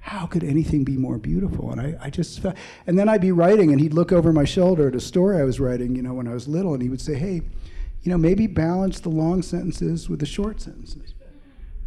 how 0.00 0.26
could 0.26 0.44
anything 0.44 0.84
be 0.84 0.96
more 0.96 1.18
beautiful? 1.18 1.72
And 1.72 1.80
I, 1.80 1.94
I 2.00 2.10
just 2.10 2.40
felt, 2.40 2.56
and 2.86 2.98
then 2.98 3.08
I'd 3.08 3.20
be 3.20 3.32
writing 3.32 3.72
and 3.72 3.80
he'd 3.80 3.94
look 3.94 4.12
over 4.12 4.32
my 4.32 4.44
shoulder 4.44 4.88
at 4.88 4.94
a 4.94 5.00
story 5.00 5.40
I 5.40 5.44
was 5.44 5.58
writing, 5.58 5.96
you 5.96 6.02
know, 6.02 6.14
when 6.14 6.28
I 6.28 6.34
was 6.34 6.46
little, 6.46 6.74
and 6.74 6.82
he 6.82 6.88
would 6.88 7.00
say, 7.00 7.14
hey, 7.14 7.42
you 8.06 8.12
know, 8.12 8.18
maybe 8.18 8.46
balance 8.46 9.00
the 9.00 9.08
long 9.08 9.42
sentences 9.42 10.08
with 10.08 10.20
the 10.20 10.26
short 10.26 10.60
sentences. 10.60 11.14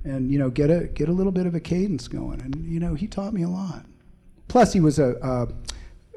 And, 0.03 0.29
you 0.29 0.37
know, 0.37 0.49
get 0.49 0.69
a 0.69 0.87
get 0.87 1.07
a 1.07 1.13
little 1.13 1.31
bit 1.31 1.45
of 1.45 1.55
a 1.55 1.61
cadence 1.61 2.09
going. 2.09 2.41
And, 2.41 2.65
you 2.65 2.77
know, 2.81 2.93
he 2.93 3.07
taught 3.07 3.33
me 3.33 3.43
a 3.43 3.47
lot. 3.47 3.85
Plus 4.49 4.73
he 4.73 4.81
was 4.81 4.99
a, 4.99 5.15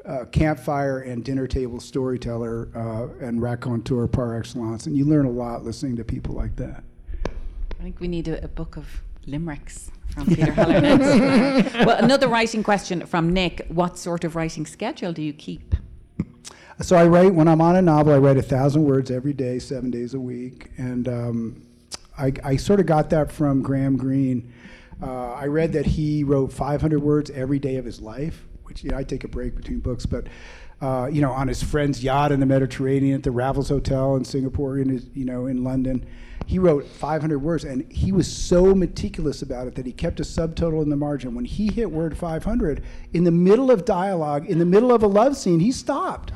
a, 0.05 0.11
a 0.11 0.25
campfire 0.25 0.99
and 0.99 1.23
dinner 1.23 1.47
table 1.47 1.79
storyteller 1.79 2.67
uh, 2.75 3.25
and 3.25 3.41
raconteur 3.41 4.07
par 4.07 4.37
excellence. 4.37 4.87
And 4.87 4.97
you 4.97 5.05
learn 5.05 5.25
a 5.25 5.31
lot 5.31 5.63
listening 5.63 5.95
to 5.95 6.03
people 6.03 6.35
like 6.35 6.57
that. 6.57 6.83
I 7.79 7.83
think 7.83 8.01
we 8.01 8.09
need 8.09 8.27
a, 8.27 8.43
a 8.43 8.49
book 8.49 8.75
of 8.75 8.85
limericks 9.25 9.89
from 10.13 10.25
Peter 10.35 10.51
Heller 10.51 10.81
next. 10.81 11.85
well, 11.85 11.97
another 11.97 12.27
writing 12.27 12.61
question 12.61 13.05
from 13.05 13.31
Nick. 13.31 13.65
What 13.69 13.97
sort 13.97 14.25
of 14.25 14.35
writing 14.35 14.65
schedule 14.65 15.13
do 15.13 15.21
you 15.21 15.31
keep? 15.31 15.75
So 16.81 16.95
I 16.95 17.05
write 17.05 17.35
when 17.35 17.47
I'm 17.47 17.61
on 17.61 17.75
a 17.75 17.81
novel. 17.81 18.13
I 18.13 18.17
write 18.17 18.37
a 18.37 18.41
thousand 18.41 18.83
words 18.83 19.11
every 19.11 19.33
day, 19.33 19.59
seven 19.59 19.91
days 19.91 20.15
a 20.15 20.19
week, 20.19 20.71
and 20.77 21.07
um, 21.07 21.61
I, 22.17 22.33
I, 22.43 22.55
sort 22.55 22.79
of 22.79 22.87
got 22.87 23.11
that 23.11 23.31
from 23.31 23.61
Graham 23.61 23.95
Greene. 23.95 24.51
Uh, 25.01 25.33
I 25.33 25.45
read 25.45 25.73
that 25.73 25.85
he 25.85 26.23
wrote 26.23 26.51
500 26.51 26.99
words 26.99 27.29
every 27.29 27.59
day 27.59 27.75
of 27.75 27.85
his 27.85 28.01
life, 28.01 28.47
which 28.63 28.83
you 28.83 28.89
know, 28.89 28.97
I 28.97 29.03
take 29.03 29.23
a 29.23 29.27
break 29.27 29.55
between 29.55 29.79
books, 29.79 30.07
but 30.07 30.25
uh, 30.81 31.07
you 31.11 31.21
know, 31.21 31.31
on 31.31 31.47
his 31.47 31.61
friend's 31.61 32.03
yacht 32.03 32.31
in 32.31 32.39
the 32.39 32.45
Mediterranean 32.45 33.15
at 33.15 33.23
the 33.23 33.31
Raffles 33.31 33.69
Hotel 33.69 34.15
in 34.15 34.25
Singapore, 34.25 34.79
in 34.79 34.89
his, 34.89 35.05
you 35.13 35.25
know, 35.25 35.45
in 35.45 35.63
London, 35.63 36.05
he 36.45 36.59
wrote 36.59 36.85
500 36.85 37.39
words, 37.39 37.63
and 37.63 37.89
he 37.91 38.11
was 38.11 38.31
so 38.31 38.75
meticulous 38.75 39.41
about 39.41 39.67
it 39.67 39.75
that 39.75 39.85
he 39.85 39.91
kept 39.91 40.19
a 40.19 40.23
subtotal 40.23 40.81
in 40.81 40.89
the 40.89 40.95
margin. 40.95 41.35
When 41.35 41.45
he 41.45 41.71
hit 41.71 41.89
word 41.89 42.17
500, 42.17 42.83
in 43.13 43.23
the 43.23 43.31
middle 43.31 43.71
of 43.71 43.85
dialogue, 43.85 44.47
in 44.47 44.59
the 44.59 44.65
middle 44.65 44.91
of 44.91 45.03
a 45.03 45.07
love 45.07 45.37
scene, 45.37 45.59
he 45.59 45.71
stopped. 45.71 46.31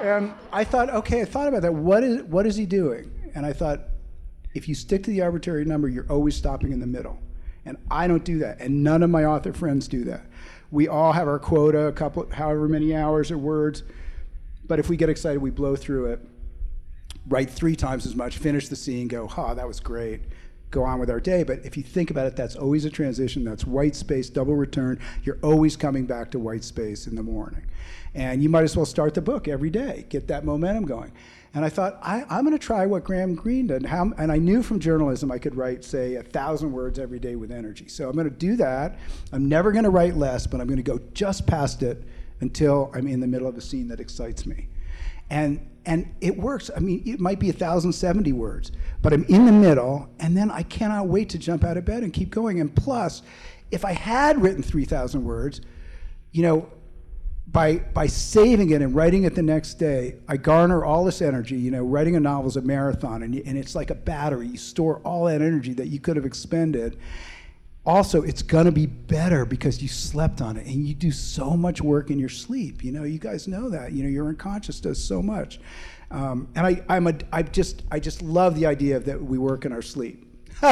and 0.00 0.32
I 0.52 0.64
thought, 0.64 0.90
okay, 0.90 1.22
I 1.22 1.24
thought 1.24 1.48
about 1.48 1.62
that. 1.62 1.74
What 1.74 2.04
is 2.04 2.22
what 2.24 2.46
is 2.46 2.56
he 2.56 2.66
doing? 2.66 3.10
And 3.34 3.46
I 3.46 3.52
thought, 3.52 3.80
if 4.54 4.68
you 4.68 4.74
stick 4.74 5.02
to 5.04 5.10
the 5.10 5.22
arbitrary 5.22 5.64
number, 5.64 5.88
you're 5.88 6.10
always 6.10 6.34
stopping 6.34 6.72
in 6.72 6.80
the 6.80 6.86
middle. 6.86 7.18
And 7.64 7.76
I 7.90 8.08
don't 8.08 8.24
do 8.24 8.38
that, 8.38 8.60
and 8.60 8.82
none 8.82 9.02
of 9.02 9.10
my 9.10 9.24
author 9.24 9.52
friends 9.52 9.86
do 9.86 10.04
that. 10.04 10.26
We 10.70 10.88
all 10.88 11.12
have 11.12 11.28
our 11.28 11.38
quota, 11.38 11.86
a 11.86 11.92
couple, 11.92 12.28
however 12.32 12.68
many 12.68 12.94
hours 12.94 13.30
or 13.30 13.38
words. 13.38 13.82
But 14.66 14.78
if 14.78 14.88
we 14.88 14.96
get 14.96 15.08
excited, 15.08 15.42
we 15.42 15.50
blow 15.50 15.76
through 15.76 16.06
it 16.12 16.20
write 17.28 17.50
three 17.50 17.76
times 17.76 18.06
as 18.06 18.16
much, 18.16 18.38
finish 18.38 18.68
the 18.68 18.76
scene, 18.76 19.08
go, 19.08 19.26
ha, 19.26 19.54
that 19.54 19.66
was 19.66 19.80
great, 19.80 20.22
go 20.70 20.82
on 20.84 20.98
with 20.98 21.10
our 21.10 21.20
day. 21.20 21.42
But 21.42 21.64
if 21.64 21.76
you 21.76 21.82
think 21.82 22.10
about 22.10 22.26
it, 22.26 22.36
that's 22.36 22.56
always 22.56 22.84
a 22.84 22.90
transition. 22.90 23.44
That's 23.44 23.64
white 23.64 23.96
space, 23.96 24.30
double 24.30 24.54
return. 24.54 25.00
You're 25.24 25.38
always 25.42 25.76
coming 25.76 26.06
back 26.06 26.30
to 26.32 26.38
white 26.38 26.64
space 26.64 27.06
in 27.06 27.16
the 27.16 27.22
morning. 27.22 27.66
And 28.14 28.42
you 28.42 28.48
might 28.48 28.64
as 28.64 28.76
well 28.76 28.86
start 28.86 29.14
the 29.14 29.22
book 29.22 29.46
every 29.48 29.70
day, 29.70 30.06
get 30.08 30.28
that 30.28 30.44
momentum 30.44 30.84
going. 30.84 31.12
And 31.52 31.64
I 31.64 31.68
thought, 31.68 31.98
I, 32.00 32.24
am 32.30 32.44
going 32.44 32.56
to 32.56 32.64
try 32.64 32.86
what 32.86 33.02
Graham 33.02 33.34
Greene 33.34 33.66
did. 33.66 33.84
How, 33.84 34.12
and 34.18 34.30
I 34.30 34.36
knew 34.36 34.62
from 34.62 34.78
journalism 34.78 35.32
I 35.32 35.38
could 35.38 35.56
write, 35.56 35.84
say, 35.84 36.14
a 36.14 36.22
thousand 36.22 36.70
words 36.70 36.98
every 36.98 37.18
day 37.18 37.34
with 37.34 37.50
energy. 37.50 37.88
So 37.88 38.08
I'm 38.08 38.14
going 38.14 38.30
to 38.30 38.34
do 38.34 38.54
that. 38.56 38.98
I'm 39.32 39.48
never 39.48 39.72
going 39.72 39.84
to 39.84 39.90
write 39.90 40.16
less, 40.16 40.46
but 40.46 40.60
I'm 40.60 40.68
going 40.68 40.76
to 40.76 40.82
go 40.84 41.00
just 41.12 41.46
past 41.48 41.82
it 41.82 42.04
until 42.40 42.90
I'm 42.94 43.08
in 43.08 43.18
the 43.18 43.26
middle 43.26 43.48
of 43.48 43.56
a 43.56 43.60
scene 43.60 43.88
that 43.88 43.98
excites 43.98 44.46
me. 44.46 44.68
And 45.28 45.66
and 45.86 46.14
it 46.20 46.36
works. 46.36 46.70
I 46.74 46.80
mean, 46.80 47.02
it 47.06 47.20
might 47.20 47.38
be 47.38 47.46
1,070 47.48 48.32
words, 48.32 48.72
but 49.02 49.12
I'm 49.12 49.24
in 49.24 49.46
the 49.46 49.52
middle, 49.52 50.08
and 50.18 50.36
then 50.36 50.50
I 50.50 50.62
cannot 50.62 51.08
wait 51.08 51.28
to 51.30 51.38
jump 51.38 51.64
out 51.64 51.76
of 51.76 51.84
bed 51.84 52.02
and 52.02 52.12
keep 52.12 52.30
going. 52.30 52.60
And 52.60 52.74
plus, 52.74 53.22
if 53.70 53.84
I 53.84 53.92
had 53.92 54.40
written 54.42 54.62
3,000 54.62 55.24
words, 55.24 55.60
you 56.32 56.42
know, 56.42 56.70
by 57.52 57.78
by 57.78 58.06
saving 58.06 58.70
it 58.70 58.80
and 58.80 58.94
writing 58.94 59.24
it 59.24 59.34
the 59.34 59.42
next 59.42 59.74
day, 59.74 60.16
I 60.28 60.36
garner 60.36 60.84
all 60.84 61.04
this 61.04 61.20
energy. 61.20 61.56
You 61.56 61.70
know, 61.70 61.82
writing 61.82 62.14
a 62.16 62.20
novel 62.20 62.48
is 62.48 62.56
a 62.56 62.62
marathon, 62.62 63.22
and, 63.22 63.34
and 63.34 63.58
it's 63.58 63.74
like 63.74 63.90
a 63.90 63.94
battery. 63.94 64.46
You 64.48 64.56
store 64.56 65.00
all 65.04 65.24
that 65.24 65.42
energy 65.42 65.72
that 65.74 65.88
you 65.88 65.98
could 65.98 66.16
have 66.16 66.26
expended, 66.26 66.98
also 67.90 68.22
it's 68.22 68.42
going 68.42 68.66
to 68.66 68.72
be 68.72 68.86
better 68.86 69.44
because 69.44 69.82
you 69.82 69.88
slept 69.88 70.40
on 70.40 70.56
it 70.56 70.66
and 70.66 70.86
you 70.86 70.94
do 70.94 71.10
so 71.10 71.56
much 71.56 71.80
work 71.80 72.10
in 72.10 72.18
your 72.18 72.28
sleep 72.28 72.84
you 72.84 72.92
know 72.92 73.04
you 73.04 73.18
guys 73.18 73.48
know 73.48 73.68
that 73.68 73.92
you 73.92 74.02
know 74.02 74.08
your 74.08 74.28
unconscious 74.28 74.80
does 74.80 75.02
so 75.02 75.20
much 75.20 75.60
um, 76.10 76.48
and 76.56 76.66
I, 76.66 76.82
I'm 76.88 77.06
a, 77.06 77.14
I 77.32 77.42
just 77.42 77.82
I 77.90 78.00
just 78.00 78.20
love 78.20 78.56
the 78.56 78.66
idea 78.66 78.98
that 78.98 79.22
we 79.22 79.38
work 79.38 79.64
in 79.64 79.72
our 79.72 79.82
sleep. 79.82 80.26
yeah, 80.62 80.70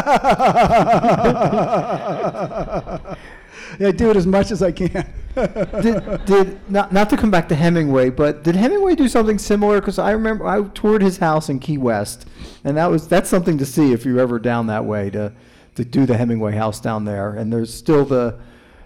I 3.80 3.92
do 3.92 4.10
it 4.10 4.16
as 4.16 4.26
much 4.26 4.50
as 4.50 4.62
I 4.62 4.72
can. 4.72 5.10
did, 5.34 6.24
did 6.24 6.70
not 6.70 6.92
not 6.92 7.08
to 7.10 7.16
come 7.16 7.30
back 7.30 7.48
to 7.50 7.54
Hemingway, 7.54 8.10
but 8.10 8.42
did 8.42 8.56
Hemingway 8.56 8.96
do 8.96 9.08
something 9.08 9.38
similar? 9.38 9.80
Because 9.80 10.00
I 10.00 10.10
remember 10.10 10.44
I 10.46 10.62
toured 10.70 11.02
his 11.02 11.18
house 11.18 11.48
in 11.48 11.60
Key 11.60 11.78
West, 11.78 12.28
and 12.64 12.76
that 12.76 12.90
was 12.90 13.06
that's 13.06 13.30
something 13.30 13.58
to 13.58 13.64
see 13.64 13.92
if 13.92 14.04
you're 14.04 14.18
ever 14.18 14.40
down 14.40 14.66
that 14.66 14.84
way 14.84 15.08
to 15.10 15.32
to 15.78 15.84
do 15.84 16.06
the 16.06 16.16
Hemingway 16.16 16.56
house 16.56 16.80
down 16.80 17.04
there. 17.04 17.34
And 17.34 17.52
there's 17.52 17.72
still 17.72 18.04
the 18.04 18.36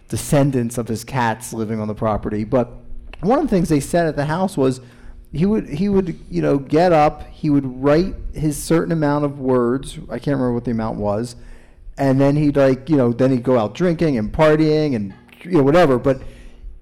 descendants 0.09 0.77
of 0.77 0.89
his 0.89 1.05
cats 1.05 1.55
living 1.55 1.81
on 1.81 1.89
the 1.89 1.95
property. 1.95 2.45
But 2.45 2.71
one 3.21 3.39
of 3.39 3.47
the 3.47 3.49
things 3.49 3.71
they 3.71 3.81
said 3.81 4.07
at 4.07 4.15
the 4.15 4.27
house 4.27 4.59
was 4.59 4.83
he 5.33 5.47
would 5.47 5.67
he 5.67 5.89
would 5.89 6.19
you 6.31 6.43
know 6.43 6.59
get 6.59 6.93
up, 6.93 7.27
he 7.29 7.49
would 7.49 7.83
write 7.83 8.15
his 8.35 8.63
certain 8.63 8.93
amount 8.93 9.25
of 9.25 9.41
words. 9.41 9.99
I 10.11 10.19
can't 10.19 10.37
remember 10.37 10.53
what 10.53 10.67
the 10.67 10.73
amount 10.73 10.99
was, 10.99 11.35
and 11.97 12.21
then 12.21 12.37
he'd 12.37 12.59
like 12.59 12.91
you 12.91 12.97
know 12.99 13.11
then 13.11 13.31
he'd 13.31 13.43
go 13.43 13.59
out 13.59 13.73
drinking 13.73 14.19
and 14.19 14.31
partying 14.31 14.95
and 14.95 15.15
you 15.45 15.53
know 15.53 15.63
whatever. 15.63 15.99
But 15.99 16.21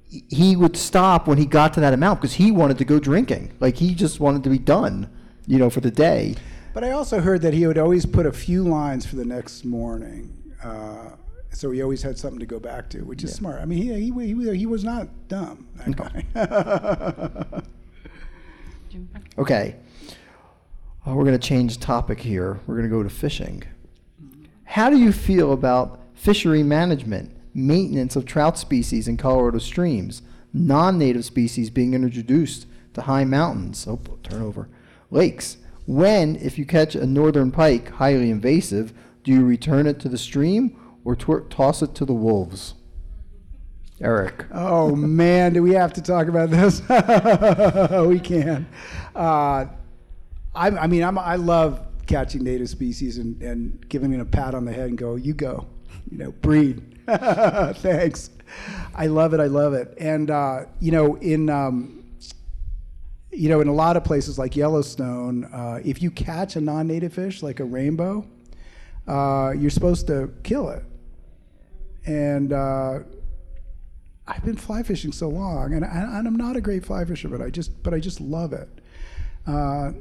he 0.09 0.57
would 0.57 0.77
stop 0.77 1.29
when 1.29 1.39
he 1.39 1.47
got 1.47 1.73
to 1.75 1.81
that 1.81 1.95
amount 1.95 2.21
because 2.21 2.35
he 2.35 2.51
wanted 2.51 2.79
to 2.79 2.85
go 2.85 2.99
drinking. 2.99 3.53
Like 3.61 3.77
he 3.77 3.95
just 3.95 4.19
wanted 4.19 4.43
to 4.43 4.51
be 4.51 4.59
done, 4.59 5.09
you 5.47 5.59
know, 5.59 5.71
for 5.71 5.81
the 5.81 5.93
day. 5.93 6.35
But 6.73 6.85
I 6.85 6.93
also 6.93 7.21
heard 7.21 7.43
that 7.43 7.53
he 7.55 7.67
would 7.67 7.79
always 7.79 8.07
put 8.07 8.27
a 8.27 8.33
few 8.33 8.63
lines 8.63 9.05
for 9.05 9.17
the 9.17 9.25
next 9.25 9.65
morning. 9.65 10.33
Uh, 10.63 11.11
so 11.53 11.71
he 11.73 11.83
always 11.83 12.01
had 12.03 12.17
something 12.17 12.39
to 12.39 12.47
go 12.47 12.61
back 12.61 12.89
to, 12.91 13.01
which 13.05 13.25
is 13.25 13.31
Yeah. 13.31 13.37
smart. 13.37 13.61
I 13.61 13.65
mean, 13.65 13.83
he, 13.83 14.11
he, 14.11 14.35
he, 14.35 14.57
he 14.59 14.67
was 14.67 14.85
not 14.85 15.09
dumb, 15.29 15.67
that 15.77 15.89
No. 15.89 15.95
guy. 17.55 17.63
Okay. 19.39 19.77
Uh, 21.07 21.15
we're 21.15 21.25
going 21.25 21.39
to 21.39 21.49
change 21.49 21.79
topic 21.79 22.21
here. 22.21 22.61
We're 22.67 22.75
going 22.75 22.89
to 22.89 22.95
go 22.95 23.03
to 23.03 23.09
fishing. 23.09 23.63
How 24.65 24.91
do 24.91 24.99
you 24.99 25.13
feel 25.13 25.53
about 25.53 26.01
fishery 26.15 26.63
management, 26.63 27.35
maintenance 27.55 28.17
of 28.17 28.27
trout 28.27 28.59
species 28.59 29.09
in 29.09 29.17
Colorado 29.17 29.59
streams, 29.59 30.23
non 30.53 30.99
native 30.99 31.25
species 31.25 31.71
being 31.71 31.95
introduced 31.95 32.67
to 32.95 33.03
high 33.03 33.25
mountains, 33.25 33.87
oh, 33.89 34.01
turn 34.23 34.43
over, 34.43 34.69
lakes? 35.11 35.57
When, 35.91 36.37
if 36.37 36.57
you 36.57 36.67
catch 36.67 36.95
a 36.95 37.05
northern 37.05 37.51
pike, 37.51 37.91
highly 37.91 38.31
invasive, 38.31 38.93
do 39.25 39.33
you 39.33 39.45
return 39.45 39.89
it 39.89 39.99
to 39.99 40.09
the 40.09 40.17
stream 40.17 40.79
or 41.05 41.17
toss 41.17 41.83
it 41.83 41.97
to 41.97 42.05
the 42.05 42.15
wolves? 42.15 42.75
Eric. 44.01 44.47
oh, 44.53 44.95
man, 44.95 45.53
do 45.53 45.65
we 45.65 45.73
have 45.73 45.93
to 45.95 46.01
talk 46.01 46.29
about 46.29 46.49
this? 46.49 46.81
we 48.07 48.21
can. 48.21 48.69
Uh, 49.17 49.67
I, 50.55 50.69
I 50.69 50.87
mean, 50.87 51.03
I'm, 51.03 51.19
I 51.19 51.35
love 51.35 51.85
catching 52.07 52.45
native 52.45 52.69
species 52.69 53.19
and, 53.19 53.43
and 53.43 53.89
giving 53.89 54.13
them 54.13 54.21
a 54.21 54.25
pat 54.25 54.55
on 54.55 54.65
the 54.65 54.73
head 54.73 54.91
and 54.91 54.97
go, 54.97 55.17
you 55.17 55.35
go, 55.35 55.67
you 56.09 56.19
know, 56.19 56.31
breed. 56.31 57.01
Thanks. 57.09 58.31
I 58.95 59.09
love 59.09 59.35
it. 59.35 59.41
I 59.41 59.47
love 59.47 59.75
it. 59.75 59.93
And, 59.99 60.31
uh, 60.31 60.67
you 60.79 60.93
know, 60.93 61.17
in, 61.17 61.51
um, 61.51 62.00
you 63.33 63.49
know, 63.49 63.61
in 63.61 63.69
a 63.69 63.73
lot 63.73 63.97
of 63.97 64.05
places 64.05 64.39
like 64.39 64.57
Yellowstone, 64.57 65.45
uh, 65.45 65.81
if 65.85 66.03
you 66.03 66.11
catch 66.11 66.57
a 66.57 66.61
non-native 66.61 67.13
fish 67.13 67.43
like 67.43 67.61
a 67.61 67.65
rainbow, 67.65 68.27
uh, 69.07 69.53
you're 69.57 69.71
supposed 69.71 70.07
to 70.09 70.33
kill 70.43 70.71
it. 70.71 70.85
And 72.07 72.53
uh, 72.53 73.01
I've 74.27 74.45
been 74.45 74.57
fly 74.57 74.83
fishing 74.83 75.13
so 75.13 75.29
long, 75.29 75.75
and, 75.75 75.85
I, 75.85 76.23
I'm 76.25 76.37
not 76.37 76.57
a 76.57 76.61
great 76.61 76.85
fly 76.85 77.05
fisher, 77.05 77.29
but 77.29 77.41
I 77.41 77.51
just 77.51 77.83
but 77.83 77.93
I 77.95 78.01
just 78.01 78.21
love 78.21 78.53
it. 78.53 78.69
Uh, 79.47 79.93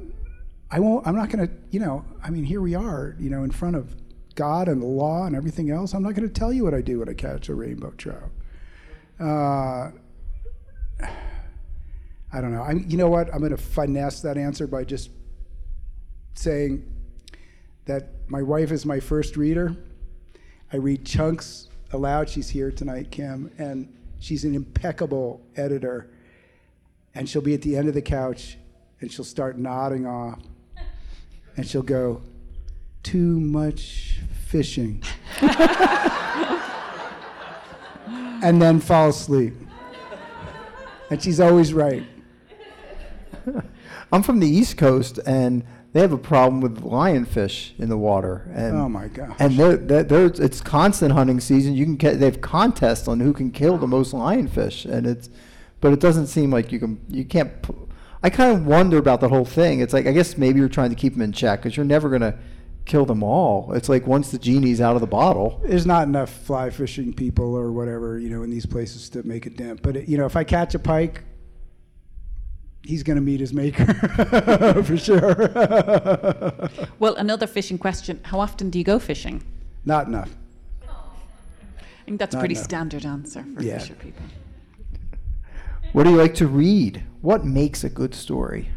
I 0.71 0.79
won't. 0.79 1.05
I'm 1.07 1.15
not 1.15 1.29
going 1.29 1.47
to. 1.47 1.53
You 1.71 1.79
know. 1.79 2.05
I 2.23 2.29
mean, 2.29 2.43
here 2.43 2.61
we 2.61 2.75
are. 2.75 3.15
You 3.19 3.29
know, 3.29 3.43
in 3.43 3.51
front 3.51 3.75
of 3.75 3.95
God 4.35 4.67
and 4.69 4.81
the 4.81 4.85
law 4.85 5.25
and 5.25 5.35
everything 5.35 5.69
else. 5.69 5.93
I'm 5.93 6.03
not 6.03 6.15
going 6.15 6.27
to 6.27 6.33
tell 6.33 6.53
you 6.53 6.63
what 6.63 6.73
I 6.73 6.81
do 6.81 6.99
when 6.99 7.09
I 7.09 7.13
catch 7.13 7.49
a 7.49 7.55
rainbow 7.55 7.91
trout. 7.91 8.31
I 12.31 12.41
don't 12.41 12.53
know. 12.53 12.61
I, 12.61 12.73
you 12.73 12.97
know 12.97 13.09
what? 13.09 13.33
I'm 13.33 13.39
going 13.39 13.51
to 13.51 13.57
finesse 13.57 14.21
that 14.21 14.37
answer 14.37 14.67
by 14.67 14.83
just 14.83 15.09
saying 16.35 16.85
that 17.85 18.09
my 18.27 18.41
wife 18.41 18.71
is 18.71 18.85
my 18.85 18.99
first 18.99 19.35
reader. 19.35 19.75
I 20.71 20.77
read 20.77 21.05
chunks 21.05 21.69
aloud. 21.91 22.29
She's 22.29 22.49
here 22.49 22.71
tonight, 22.71 23.09
Kim, 23.09 23.51
and 23.57 23.91
she's 24.19 24.45
an 24.45 24.53
impeccable 24.53 25.41
editor. 25.55 26.11
And 27.15 27.27
she'll 27.27 27.41
be 27.41 27.55
at 27.55 27.63
the 27.63 27.75
end 27.75 27.87
of 27.87 27.95
the 27.95 28.01
couch 28.01 28.57
and 29.01 29.11
she'll 29.11 29.25
start 29.25 29.57
nodding 29.57 30.05
off. 30.05 30.39
And 31.57 31.65
she'll 31.67 31.81
go, 31.81 32.21
Too 33.01 33.39
much 33.39 34.19
fishing. 34.45 35.03
and 38.41 38.61
then 38.61 38.79
fall 38.79 39.09
asleep. 39.09 39.55
And 41.09 41.21
she's 41.21 41.39
always 41.39 41.73
right. 41.73 42.03
I'm 44.11 44.23
from 44.23 44.39
the 44.39 44.47
East 44.47 44.77
Coast, 44.77 45.19
and 45.25 45.63
they 45.93 46.01
have 46.01 46.11
a 46.11 46.17
problem 46.17 46.61
with 46.61 46.83
lionfish 46.83 47.77
in 47.79 47.89
the 47.89 47.97
water. 47.97 48.49
And, 48.53 48.75
Oh 48.75 48.89
my 48.89 49.07
gosh. 49.07 49.35
And 49.39 49.57
they're, 49.57 49.77
they're, 49.77 50.03
they're, 50.03 50.25
it's 50.25 50.61
constant 50.61 51.13
hunting 51.13 51.39
season. 51.39 51.73
You 51.73 51.85
can 51.85 51.95
get, 51.95 52.19
they 52.19 52.25
have 52.25 52.41
contests 52.41 53.07
on 53.07 53.19
who 53.19 53.33
can 53.33 53.51
kill 53.51 53.77
the 53.77 53.87
most 53.87 54.13
lionfish, 54.13 54.85
and 54.85 55.07
it's, 55.07 55.29
but 55.81 55.93
it 55.93 55.99
doesn't 55.99 56.27
seem 56.27 56.51
like 56.51 56.71
you 56.71 56.79
can, 56.79 56.99
you 57.07 57.25
can't. 57.25 57.51
I 58.21 58.29
kind 58.29 58.51
of 58.51 58.65
wonder 58.65 58.97
about 58.97 59.21
the 59.21 59.29
whole 59.29 59.45
thing. 59.45 59.79
It's 59.79 59.93
like 59.93 60.05
I 60.05 60.11
guess 60.11 60.37
maybe 60.37 60.59
you're 60.59 60.67
trying 60.67 60.89
to 60.89 60.95
keep 60.95 61.13
them 61.13 61.21
in 61.21 61.31
check 61.31 61.61
because 61.61 61.77
you're 61.77 61.85
never 61.85 62.09
gonna 62.09 62.37
kill 62.89 63.05
them 63.05 63.23
all. 63.23 63.71
It's 63.73 63.87
like 63.87 64.05
once 64.07 64.31
the 64.31 64.39
genie's 64.39 64.81
out 64.81 64.95
of 64.95 65.01
the 65.01 65.07
bottle. 65.07 65.61
there's 65.63 65.85
not 65.85 66.07
enough 66.07 66.29
fly 66.29 66.69
fishing 66.69 67.13
people 67.13 67.55
or 67.55 67.71
whatever, 67.71 68.19
you 68.19 68.29
know, 68.29 68.43
in 68.43 68.49
these 68.49 68.65
places 68.65 69.09
to 69.11 69.23
make 69.23 69.45
a 69.45 69.49
dent. 69.49 69.81
But 69.81 70.09
you 70.09 70.17
know, 70.17 70.25
if 70.25 70.35
I 70.35 70.43
catch 70.43 70.75
a 70.75 70.79
pike, 70.79 71.23
he's 72.83 73.03
going 73.03 73.15
to 73.15 73.21
meet 73.21 73.39
his 73.39 73.53
maker 73.53 73.93
for 74.83 74.97
sure. 74.97 76.69
Well, 76.99 77.15
another 77.15 77.47
fishing 77.47 77.77
question. 77.77 78.19
How 78.23 78.39
often 78.39 78.69
do 78.69 78.77
you 78.79 78.83
go 78.85 78.99
fishing? 78.99 79.41
not 79.85 80.07
enough. 80.07 80.29
I 80.87 82.03
think 82.05 82.19
that's 82.19 82.35
a 82.35 82.39
pretty 82.39 82.55
enough. 82.55 82.63
standard 82.65 83.05
answer 83.05 83.43
for 83.55 83.61
Yeah. 83.63 83.77
fisher 83.79 83.93
people. 83.95 84.23
What 85.93 86.03
do 86.03 86.11
you 86.11 86.17
like 86.17 86.35
to 86.35 86.47
read? 86.47 87.03
What 87.21 87.45
makes 87.45 87.83
a 87.83 87.89
good 87.89 88.13
story? 88.13 88.69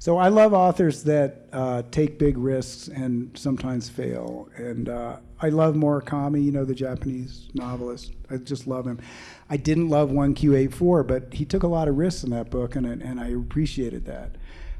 So 0.00 0.16
I 0.16 0.28
love 0.28 0.54
authors 0.54 1.02
that 1.02 1.46
uh, 1.52 1.82
take 1.90 2.18
big 2.18 2.38
risks 2.38 2.88
and 2.88 3.36
sometimes 3.36 3.90
fail. 3.90 4.48
And 4.56 4.88
uh, 4.88 5.16
I 5.42 5.50
love 5.50 5.74
Murakami, 5.74 6.42
you 6.42 6.52
know, 6.52 6.64
the 6.64 6.74
Japanese 6.74 7.48
novelist. 7.52 8.14
I 8.30 8.38
just 8.38 8.66
love 8.66 8.86
him. 8.86 8.98
I 9.50 9.58
didn't 9.58 9.90
love 9.90 10.08
1Q84, 10.08 11.06
but 11.06 11.34
he 11.34 11.44
took 11.44 11.64
a 11.64 11.66
lot 11.66 11.86
of 11.86 11.98
risks 11.98 12.24
in 12.24 12.30
that 12.30 12.48
book, 12.50 12.76
and, 12.76 12.86
and 12.86 13.20
I 13.20 13.28
appreciated 13.28 14.06
that. 14.06 14.36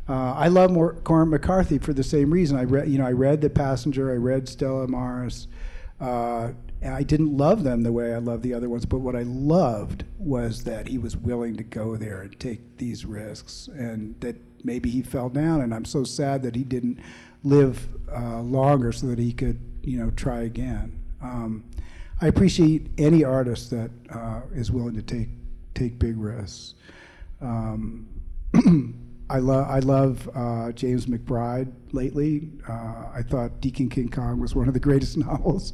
Uh, 0.09 0.33
I 0.33 0.49
love 0.49 0.71
Mor- 0.71 0.95
Cormac 1.05 1.43
McCarthy 1.43 1.77
for 1.77 1.93
the 1.93 2.03
same 2.03 2.31
reason. 2.31 2.57
I 2.57 2.65
read, 2.65 2.89
you 2.89 2.97
know, 2.97 3.07
I 3.07 3.13
read 3.13 3.43
The 3.43 3.51
Passenger, 3.51 4.11
I 4.11 4.17
read 4.17 4.49
Stella 4.49 4.89
Maris. 4.89 5.49
Uh, 6.01 6.53
I 6.83 7.03
didn't 7.03 7.37
love 7.37 7.63
them 7.63 7.83
the 7.83 7.93
way 7.93 8.15
I 8.15 8.19
love 8.19 8.41
the 8.41 8.55
other 8.55 8.71
ones, 8.71 8.87
but 8.87 9.01
what 9.01 9.15
I 9.15 9.25
loved 9.25 10.05
was 10.19 10.65
that 10.65 10.89
he 10.89 10.97
was 10.97 11.15
willing 11.15 11.57
to 11.59 11.63
go 11.63 11.97
there 11.97 12.23
and 12.23 12.41
take 12.41 12.79
these 12.79 13.05
risks, 13.05 13.69
and 13.69 14.19
that 14.21 14.37
maybe 14.65 14.91
he 14.91 15.03
fell 15.03 15.29
down. 15.29 15.61
And 15.63 15.75
I'm 15.75 15.85
so 15.85 16.05
sad 16.05 16.43
that 16.43 16.55
he 16.55 16.65
didn't 16.65 17.01
live 17.43 17.89
uh, 18.13 18.41
longer 18.41 18.93
so 18.93 19.07
that 19.07 19.19
he 19.19 19.33
could, 19.33 19.61
you 19.83 19.99
know, 19.99 20.11
try 20.11 20.43
again. 20.43 20.99
Um, 21.23 21.65
I 22.21 22.27
appreciate 22.27 22.89
any 22.99 23.25
artist 23.25 23.71
that 23.71 23.91
uh, 24.11 24.41
is 24.55 24.71
willing 24.71 24.95
to 24.95 25.03
take 25.03 25.29
take 25.75 25.99
big 25.99 26.19
risks. 26.19 26.75
Um, 27.41 28.09
I 29.31 29.39
love 29.39 29.71
I 29.71 29.79
love 29.79 30.29
uh, 30.35 30.73
James 30.73 31.07
McBride 31.07 31.73
lately. 31.93 32.51
Uh, 32.69 33.07
I 33.15 33.23
thought 33.27 33.61
Deacon 33.61 33.89
King 33.89 34.09
Kong 34.09 34.41
was 34.41 34.55
one 34.55 34.69
of 34.69 34.75
the 34.75 34.81
greatest 34.89 35.17
novels 35.17 35.73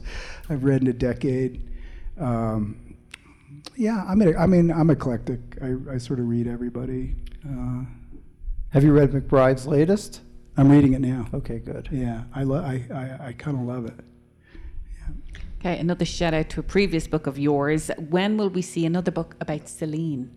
I've 0.49 0.63
read 0.63 0.83
in 0.83 0.89
a 0.89 0.93
decade. 0.93 1.69
Um, 2.21 2.97
yeah, 3.75 4.05
I'm 4.07 4.23
a, 4.23 4.35
I 4.37 4.47
mean 4.47 4.71
I'm 4.71 4.91
eclectic. 4.91 5.41
I, 5.63 5.95
I 5.95 5.99
sort 5.99 6.21
of 6.21 6.29
read 6.29 6.47
everybody. 6.47 7.17
Have 8.77 8.85
you 8.85 8.93
read 8.93 9.11
McBride's 9.13 9.67
latest? 9.67 10.21
I'm 10.59 10.71
reading 10.71 10.93
it 10.93 11.01
now. 11.01 11.25
Okay, 11.33 11.61
good. 11.61 11.89
Yeah, 11.91 12.25
I 12.35 12.43
lo- 12.43 12.61
I, 12.61 12.85
I, 12.93 13.29
I 13.29 13.33
kind 13.33 13.57
of 13.57 13.63
love 13.63 13.87
it. 13.87 13.99
Okay, 15.59 15.79
another 15.79 16.05
shout 16.05 16.35
out 16.35 16.51
to 16.51 16.61
a 16.61 16.63
previous 16.63 17.07
book 17.07 17.27
of 17.27 17.39
yours. 17.39 17.91
When 18.11 18.37
will 18.37 18.51
we 18.51 18.61
see 18.61 18.85
another 18.85 19.11
book 19.11 19.35
about 19.41 19.67
Celine? 19.71 20.31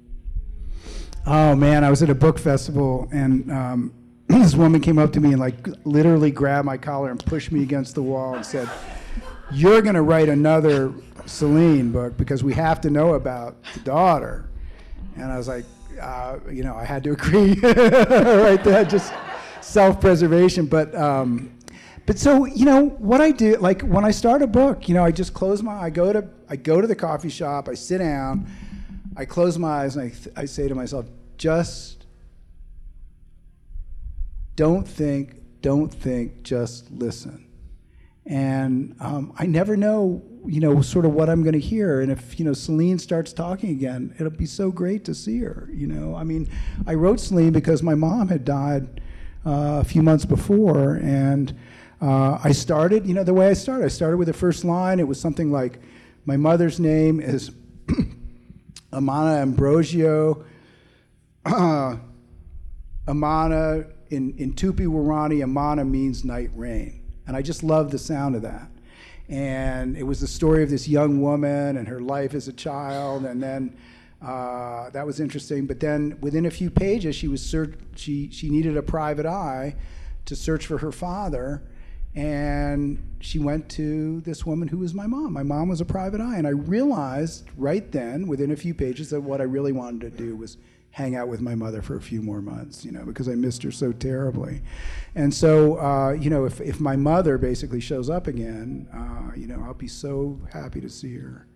Oh 1.28 1.54
man, 1.54 1.84
I 1.84 1.89
was 1.89 2.02
at 2.02 2.10
a 2.10 2.15
book 2.15 2.39
festival 2.39 3.10
and 3.12 3.52
um, 3.52 3.93
this 4.28 4.56
woman 4.56 4.80
came 4.80 4.99
up 4.99 5.12
to 5.12 5.19
me 5.19 5.32
and 5.34 5.39
like 5.41 5.67
literally 5.84 6.32
grabbed 6.32 6.65
my 6.65 6.78
collar 6.78 7.12
and 7.12 7.19
pushed 7.25 7.52
me 7.52 7.62
against 7.62 7.93
the 7.93 8.02
wall 8.02 8.36
and 8.36 8.45
said, 8.45 8.69
"You're 9.52 9.82
going 9.82 9.95
to 9.95 10.02
write 10.02 10.30
another 10.30 10.93
Celine 11.25 11.91
book 11.91 12.15
because 12.15 12.41
we 12.41 12.54
have 12.54 12.80
to 12.80 12.89
know 12.89 13.15
about 13.15 13.62
the 13.73 13.82
daughter." 13.82 14.49
And 15.19 15.32
I 15.32 15.38
was 15.38 15.47
like, 15.47 15.65
uh, 16.01 16.38
you 16.51 16.63
know, 16.63 16.75
I 16.75 16.86
had 16.86 17.03
to 17.03 17.12
agree 17.17 17.53
right 17.55 18.63
there, 18.63 18.86
just 18.86 19.13
self-preservation. 19.62 20.65
But 20.67 20.95
um, 20.95 21.51
but 22.05 22.17
so 22.17 22.45
you 22.45 22.65
know 22.65 22.89
what 22.97 23.21
I 23.21 23.32
do, 23.32 23.58
like 23.58 23.82
when 23.82 24.03
I 24.03 24.12
start 24.12 24.41
a 24.41 24.47
book, 24.47 24.89
you 24.89 24.95
know, 24.95 25.03
I 25.03 25.12
just 25.12 25.34
close 25.34 25.62
my, 25.62 25.79
I 25.79 25.89
go 25.89 26.12
to, 26.12 26.27
I 26.49 26.55
go 26.55 26.82
to 26.82 26.88
the 26.88 26.95
coffee 26.95 27.29
shop, 27.29 27.69
I 27.69 27.75
sit 27.75 27.99
down, 27.99 28.47
I 29.15 29.25
close 29.25 29.58
my 29.58 29.84
eyes, 29.84 29.95
and 29.95 30.05
I, 30.05 30.10
th- 30.10 30.36
I 30.36 30.45
say 30.45 30.67
to 30.67 30.75
myself, 30.75 31.05
just 31.38 32.05
don't 34.55 34.88
think, 34.88 35.36
don't 35.62 35.93
think, 35.93 36.43
just 36.43 36.89
listen. 36.91 37.49
And 38.30 38.96
um, 39.00 39.34
I 39.39 39.48
never 39.48 39.76
know, 39.76 40.22
you 40.46 40.60
know, 40.60 40.82
sort 40.82 41.06
of 41.06 41.13
what 41.13 41.30
I'm 41.30 41.42
going 41.42 41.54
to 41.54 41.60
hear. 41.60 42.02
And 42.02 42.12
if 42.12 42.39
you 42.39 42.46
know 42.46 42.54
Celine 42.54 43.00
starts 43.00 43.34
talking 43.34 43.72
again, 43.72 44.13
it'll 44.20 44.30
be 44.30 44.46
so 44.46 44.70
great 44.70 45.04
to 45.06 45.15
see 45.15 45.39
her. 45.39 45.68
You 45.74 45.88
know, 45.88 46.15
I 46.15 46.24
mean, 46.24 46.48
I 46.86 46.94
wrote 46.94 47.20
Celine 47.20 47.52
because 47.52 47.82
my 47.82 47.96
mom 47.96 48.28
had 48.28 48.46
died 48.46 49.02
uh, 49.48 49.80
a 49.82 49.84
few 49.84 50.04
months 50.04 50.26
before, 50.26 50.98
and 50.98 51.56
uh, 52.02 52.39
I 52.44 52.52
started, 52.52 53.08
you 53.08 53.15
know, 53.15 53.24
the 53.24 53.34
way 53.34 53.48
I 53.48 53.54
started. 53.54 53.86
I 53.86 53.89
started 53.89 54.18
with 54.18 54.28
the 54.28 54.34
first 54.34 54.63
line. 54.63 55.00
It 55.00 55.08
was 55.08 55.20
something 55.20 55.52
like, 55.52 55.80
"My 56.26 56.38
mother's 56.38 56.80
name 56.80 57.20
is 57.20 57.50
Amana 58.94 59.42
Ambrosio." 59.42 60.46
Amana 63.08 63.86
in, 64.10 64.36
in 64.38 64.54
Tupi 64.54 64.86
Guarani, 64.86 65.44
Amana 65.44 65.84
means 65.84 66.24
night 66.24 66.52
rain. 66.56 66.99
And 67.30 67.38
I 67.38 67.44
just 67.44 67.62
loved 67.62 67.92
the 67.92 68.00
sound 68.00 68.36
of 68.36 68.42
that. 68.42 68.72
And 69.28 69.96
it 69.96 70.02
was 70.02 70.20
the 70.20 70.26
story 70.26 70.63
of 70.63 70.72
this 70.72 70.88
young 70.88 71.22
woman 71.22 71.78
and 71.78 71.88
her 71.88 72.00
life 72.00 72.34
as 72.34 72.48
a 72.48 72.54
child. 72.54 73.24
And 73.24 73.39
then 73.39 73.78
uh, 74.20 74.89
that 74.89 75.06
was 75.06 75.20
interesting. 75.20 75.68
But 75.68 75.80
then 75.80 76.18
within 76.22 76.48
a 76.48 76.50
few 76.50 76.72
pages, 76.72 77.15
she, 77.15 77.28
was 77.28 77.46
search- 77.46 77.78
she, 77.96 78.32
she 78.32 78.50
needed 78.50 78.78
a 78.78 78.82
private 78.82 79.28
eye 79.28 79.76
to 80.26 80.36
search 80.36 80.65
for 80.65 80.80
her 80.80 80.92
father. 80.92 81.62
And 82.15 82.98
she 83.20 83.38
went 83.38 83.70
to 83.74 84.22
this 84.22 84.44
woman 84.44 84.68
who 84.68 84.80
was 84.80 84.96
my 84.96 85.06
mom. 85.06 85.32
My 85.32 85.44
mom 85.44 85.70
was 85.70 85.82
a 85.82 85.86
private 85.86 86.22
eye. 86.22 86.38
And 86.38 86.48
I 86.48 86.50
realized 86.50 87.46
right 87.56 87.92
then, 87.92 88.26
within 88.26 88.50
a 88.50 88.56
few 88.56 88.74
pages, 88.74 89.12
that 89.12 89.22
what 89.22 89.39
I 89.39 89.44
really 89.44 89.72
wanted 89.72 90.02
to 90.02 90.10
do 90.10 90.36
was 90.36 90.58
hang 90.91 91.15
out 91.15 91.28
with 91.28 91.39
my 91.39 91.56
mother 91.56 91.82
for 91.82 91.95
a 91.95 92.02
few 92.02 92.21
more 92.21 92.41
months, 92.41 92.84
you 92.84 92.91
know, 92.91 93.06
because 93.06 93.30
I 93.30 93.36
missed 93.36 93.63
her 93.63 93.71
so 93.71 93.91
terribly. 93.91 94.62
And 95.15 95.34
so, 95.34 95.80
uh, 95.80 96.12
you 96.12 96.30
know, 96.30 96.45
if, 96.45 96.60
if 96.62 96.80
my 96.80 96.95
mother 96.95 97.38
basically 97.38 97.80
shows 97.80 98.10
up 98.10 98.28
again, 98.28 98.88
uh, 98.93 99.36
you 99.36 99.47
know, 99.47 99.62
I'll 99.63 99.73
be 99.73 99.88
so 99.88 100.39
happy 100.52 100.82
to 100.82 100.89
see 100.89 101.15
her. 101.17 101.47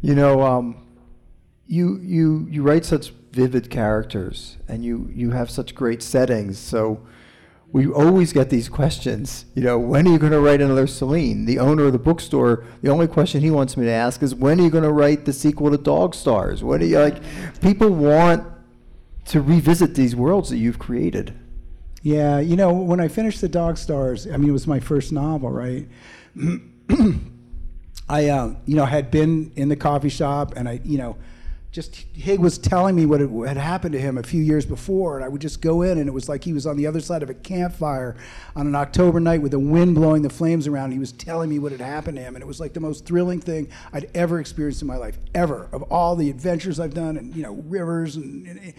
You 0.00 0.14
know, 0.14 0.42
um, 0.42 0.86
you 1.66 1.98
you 2.00 2.46
you 2.48 2.62
write 2.62 2.84
such 2.84 3.10
vivid 3.32 3.68
characters, 3.68 4.56
and 4.68 4.84
you 4.84 5.10
you 5.12 5.32
have 5.32 5.50
such 5.50 5.74
great 5.74 6.02
settings. 6.02 6.56
So 6.58 7.00
we 7.70 7.86
always 7.86 8.32
get 8.32 8.48
these 8.48 8.68
questions. 8.68 9.44
You 9.54 9.62
know, 9.62 9.78
when 9.78 10.08
are 10.08 10.12
you 10.12 10.18
going 10.18 10.32
to 10.32 10.40
write 10.40 10.60
another 10.60 10.86
Celine? 10.86 11.44
The 11.44 11.58
owner 11.58 11.84
of 11.84 11.92
the 11.92 11.98
bookstore. 11.98 12.64
The 12.82 12.90
only 12.90 13.06
question 13.06 13.42
he 13.42 13.50
wants 13.50 13.76
me 13.76 13.84
to 13.84 13.90
ask 13.90 14.22
is, 14.22 14.34
when 14.34 14.58
are 14.58 14.64
you 14.64 14.70
going 14.70 14.84
to 14.84 14.92
write 14.92 15.26
the 15.26 15.32
sequel 15.32 15.70
to 15.70 15.78
Dog 15.78 16.14
Stars? 16.14 16.64
When 16.64 16.80
are 16.80 16.84
you 16.84 16.98
like? 16.98 17.22
People 17.60 17.90
want 17.90 18.46
to 19.26 19.42
revisit 19.42 19.94
these 19.94 20.16
worlds 20.16 20.48
that 20.48 20.56
you've 20.56 20.78
created. 20.78 21.38
Yeah, 22.02 22.38
you 22.38 22.56
know, 22.56 22.72
when 22.72 23.00
I 23.00 23.08
finished 23.08 23.40
The 23.40 23.48
Dog 23.48 23.76
Stars, 23.76 24.26
I 24.26 24.38
mean, 24.38 24.48
it 24.48 24.52
was 24.52 24.66
my 24.66 24.80
first 24.80 25.12
novel, 25.12 25.50
right? 25.50 25.86
I, 28.08 28.28
uh, 28.28 28.54
you 28.64 28.76
know, 28.76 28.86
had 28.86 29.10
been 29.10 29.52
in 29.56 29.68
the 29.68 29.76
coffee 29.76 30.08
shop, 30.08 30.54
and 30.56 30.68
I, 30.68 30.80
you 30.84 30.96
know, 30.96 31.16
just 31.78 31.94
Hig 32.12 32.40
was 32.40 32.58
telling 32.58 32.96
me 32.96 33.06
what 33.06 33.20
had 33.20 33.56
happened 33.56 33.92
to 33.92 34.00
him 34.00 34.18
a 34.18 34.22
few 34.24 34.42
years 34.42 34.66
before, 34.66 35.14
and 35.14 35.24
I 35.24 35.28
would 35.28 35.40
just 35.40 35.60
go 35.60 35.82
in, 35.82 35.98
and 35.98 36.08
it 36.08 36.12
was 36.12 36.28
like 36.28 36.42
he 36.42 36.52
was 36.52 36.66
on 36.66 36.76
the 36.76 36.88
other 36.88 37.00
side 37.00 37.22
of 37.22 37.30
a 37.30 37.34
campfire 37.34 38.16
on 38.56 38.66
an 38.66 38.74
October 38.74 39.20
night 39.20 39.42
with 39.42 39.52
the 39.52 39.60
wind 39.60 39.94
blowing 39.94 40.22
the 40.22 40.28
flames 40.28 40.66
around. 40.66 40.90
He 40.90 40.98
was 40.98 41.12
telling 41.12 41.48
me 41.48 41.60
what 41.60 41.70
had 41.70 41.80
happened 41.80 42.16
to 42.16 42.22
him, 42.24 42.34
and 42.34 42.42
it 42.42 42.48
was 42.48 42.58
like 42.58 42.72
the 42.72 42.80
most 42.80 43.06
thrilling 43.06 43.40
thing 43.40 43.68
I'd 43.92 44.10
ever 44.12 44.40
experienced 44.40 44.82
in 44.82 44.88
my 44.88 44.96
life, 44.96 45.18
ever. 45.36 45.68
Of 45.70 45.82
all 45.84 46.16
the 46.16 46.28
adventures 46.30 46.80
I've 46.80 46.94
done, 46.94 47.16
and 47.16 47.32
you 47.36 47.44
know, 47.44 47.52
rivers, 47.68 48.16
and 48.16 48.74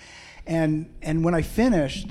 and 0.45 0.93
and 1.01 1.23
when 1.23 1.33
I 1.33 1.41
finished. 1.41 2.09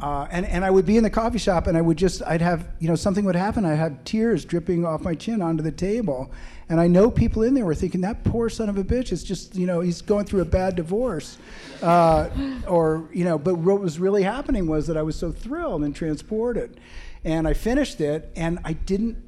Uh, 0.00 0.26
and, 0.30 0.46
and 0.46 0.64
I 0.64 0.70
would 0.70 0.86
be 0.86 0.96
in 0.96 1.02
the 1.02 1.10
coffee 1.10 1.36
shop 1.36 1.66
and 1.66 1.76
I 1.76 1.82
would 1.82 1.98
just, 1.98 2.22
I'd 2.22 2.40
have, 2.40 2.66
you 2.78 2.88
know, 2.88 2.94
something 2.94 3.22
would 3.26 3.36
happen. 3.36 3.66
I'd 3.66 3.74
have 3.74 4.02
tears 4.04 4.46
dripping 4.46 4.86
off 4.86 5.02
my 5.02 5.14
chin 5.14 5.42
onto 5.42 5.62
the 5.62 5.70
table. 5.70 6.32
And 6.70 6.80
I 6.80 6.86
know 6.86 7.10
people 7.10 7.42
in 7.42 7.54
there 7.54 7.64
were 7.64 7.74
thinking, 7.74 8.00
that 8.02 8.22
poor 8.22 8.48
son 8.48 8.68
of 8.68 8.78
a 8.78 8.84
bitch 8.84 9.10
is 9.10 9.24
just, 9.24 9.56
you 9.56 9.66
know, 9.66 9.80
he's 9.80 10.00
going 10.00 10.24
through 10.24 10.42
a 10.42 10.44
bad 10.44 10.76
divorce. 10.76 11.36
Uh, 11.82 12.30
or, 12.68 13.10
you 13.12 13.24
know, 13.24 13.38
but 13.38 13.56
what 13.56 13.80
was 13.80 13.98
really 13.98 14.22
happening 14.22 14.68
was 14.68 14.86
that 14.86 14.96
I 14.96 15.02
was 15.02 15.16
so 15.16 15.32
thrilled 15.32 15.82
and 15.82 15.94
transported. 15.94 16.78
And 17.24 17.48
I 17.48 17.54
finished 17.54 18.00
it 18.00 18.30
and 18.36 18.60
I 18.64 18.74
didn't, 18.74 19.18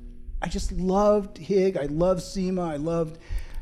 I 0.41 0.49
just 0.49 0.71
loved 0.71 1.37
Hig. 1.37 1.77
I 1.77 1.87
loved 1.87 2.23
Cima. 2.23 2.63
I 2.63 2.77
loved 2.77 3.19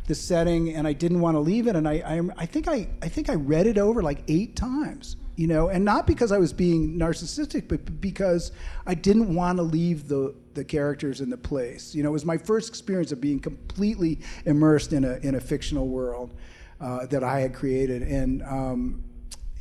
the 0.06 0.14
setting 0.14 0.74
and 0.74 0.86
I 0.86 0.92
didn't 0.92 1.20
want 1.20 1.36
to 1.36 1.40
leave 1.40 1.66
it. 1.66 1.74
And 1.74 1.88
I, 1.88 1.94
I, 1.94 2.20
I 2.36 2.46
think 2.46 2.68
I, 2.68 2.86
I 3.00 3.08
think 3.08 3.30
I 3.30 3.34
read 3.34 3.66
it 3.66 3.78
over 3.78 4.02
like 4.02 4.24
eight 4.28 4.56
times 4.56 5.16
you 5.40 5.46
know, 5.46 5.70
and 5.70 5.82
not 5.82 6.06
because 6.06 6.32
I 6.32 6.36
was 6.36 6.52
being 6.52 6.98
narcissistic, 6.98 7.66
but 7.66 7.98
because 7.98 8.52
I 8.86 8.92
didn't 8.92 9.34
want 9.34 9.56
to 9.56 9.62
leave 9.62 10.06
the 10.06 10.34
the 10.52 10.62
characters 10.62 11.22
in 11.22 11.30
the 11.30 11.38
place. 11.38 11.94
You 11.94 12.02
know, 12.02 12.10
it 12.10 12.12
was 12.12 12.26
my 12.26 12.36
first 12.36 12.68
experience 12.68 13.10
of 13.10 13.22
being 13.22 13.40
completely 13.40 14.20
immersed 14.44 14.92
in 14.92 15.02
a 15.02 15.14
in 15.22 15.36
a 15.36 15.40
fictional 15.40 15.88
world 15.88 16.34
uh, 16.78 17.06
that 17.06 17.24
I 17.24 17.40
had 17.40 17.54
created, 17.54 18.02
and 18.02 18.42
um, 18.42 19.02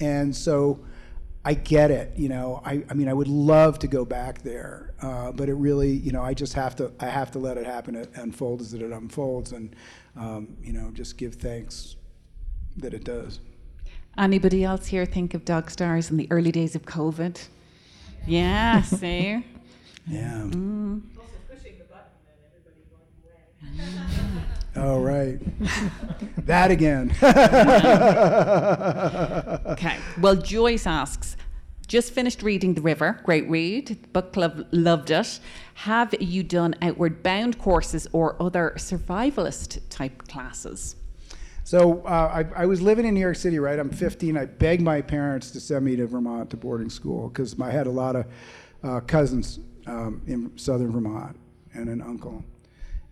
and 0.01 0.35
so 0.35 0.83
I 1.45 1.53
get 1.53 1.91
it. 1.91 2.11
You 2.17 2.27
know, 2.27 2.61
I 2.65 2.83
I 2.89 2.93
mean, 2.93 3.07
I 3.07 3.13
would 3.13 3.29
love 3.29 3.79
to 3.79 3.87
go 3.87 4.03
back 4.03 4.41
there, 4.41 4.95
uh, 5.01 5.31
but 5.31 5.47
it 5.47 5.53
really, 5.53 5.91
you 5.91 6.11
know, 6.11 6.21
I 6.21 6.33
just 6.33 6.55
have 6.55 6.75
to 6.75 6.91
I 6.99 7.05
have 7.05 7.31
to 7.31 7.39
let 7.39 7.57
it 7.57 7.65
happen, 7.65 7.95
it 7.95 8.09
unfolds 8.15 8.73
as 8.73 8.81
it 8.81 8.91
unfolds, 8.91 9.53
and 9.53 9.73
um, 10.17 10.57
you 10.61 10.73
know, 10.73 10.91
just 10.91 11.17
give 11.17 11.35
thanks 11.35 11.95
that 12.75 12.93
it 12.93 13.05
does. 13.05 13.39
Anybody 14.17 14.63
else 14.63 14.87
here 14.87 15.05
think 15.05 15.33
of 15.33 15.45
Dog 15.45 15.69
Stars 15.71 16.11
in 16.11 16.17
the 16.17 16.27
early 16.31 16.51
days 16.51 16.75
of 16.75 16.83
COVID? 16.85 17.47
Yeah, 18.27 18.81
see? 18.83 19.45
Yeah. 20.07 20.49
Oh, 24.75 25.01
right. 25.01 25.39
that 26.45 26.71
again. 26.71 27.11
Okay. 29.71 29.97
Well, 30.21 30.35
Joyce 30.35 30.87
asks, 30.87 31.35
just 31.87 32.13
finished 32.13 32.43
reading 32.43 32.75
The 32.75 32.81
River, 32.81 33.19
great 33.23 33.49
read. 33.49 33.97
Book 34.13 34.31
club 34.31 34.67
loved 34.71 35.09
it. 35.11 35.39
Have 35.73 36.13
you 36.21 36.43
done 36.43 36.75
outward 36.81 37.23
bound 37.23 37.57
courses 37.57 38.07
or 38.13 38.41
other 38.41 38.73
survivalist 38.77 39.79
type 39.89 40.27
classes? 40.27 40.95
So 41.69 42.01
uh, 42.03 42.43
I, 42.55 42.63
I 42.63 42.65
was 42.65 42.81
living 42.81 43.05
in 43.05 43.13
New 43.13 43.19
York 43.19 43.35
City, 43.35 43.59
right? 43.59 43.77
I'm 43.77 43.91
15. 43.91 44.35
I 44.35 44.45
begged 44.45 44.81
my 44.81 45.01
parents 45.01 45.51
to 45.51 45.59
send 45.59 45.85
me 45.85 45.95
to 45.97 46.07
Vermont 46.07 46.49
to 46.49 46.57
boarding 46.57 46.89
school 46.89 47.29
because 47.29 47.59
I 47.61 47.69
had 47.69 47.85
a 47.85 47.91
lot 47.91 48.15
of 48.15 48.25
uh, 48.83 49.01
cousins 49.01 49.59
um, 49.85 50.23
in 50.25 50.57
southern 50.57 50.91
Vermont 50.91 51.39
and 51.75 51.87
an 51.87 52.01
uncle. 52.01 52.43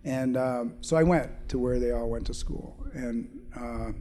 And 0.06 0.38
um, 0.38 0.74
so 0.82 0.98
I 0.98 1.04
went 1.04 1.30
to 1.50 1.60
where 1.60 1.78
they 1.78 1.92
all 1.92 2.10
went 2.10 2.26
to 2.26 2.34
school. 2.34 2.76
And 2.96 3.30
uh, 3.56 3.92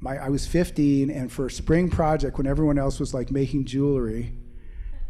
my, 0.00 0.16
I 0.16 0.30
was 0.30 0.44
15, 0.44 1.08
and 1.08 1.30
for 1.30 1.46
a 1.46 1.50
spring 1.52 1.90
project, 1.90 2.38
when 2.38 2.48
everyone 2.48 2.76
else 2.76 2.98
was 2.98 3.14
like 3.14 3.30
making 3.30 3.66
jewelry, 3.66 4.32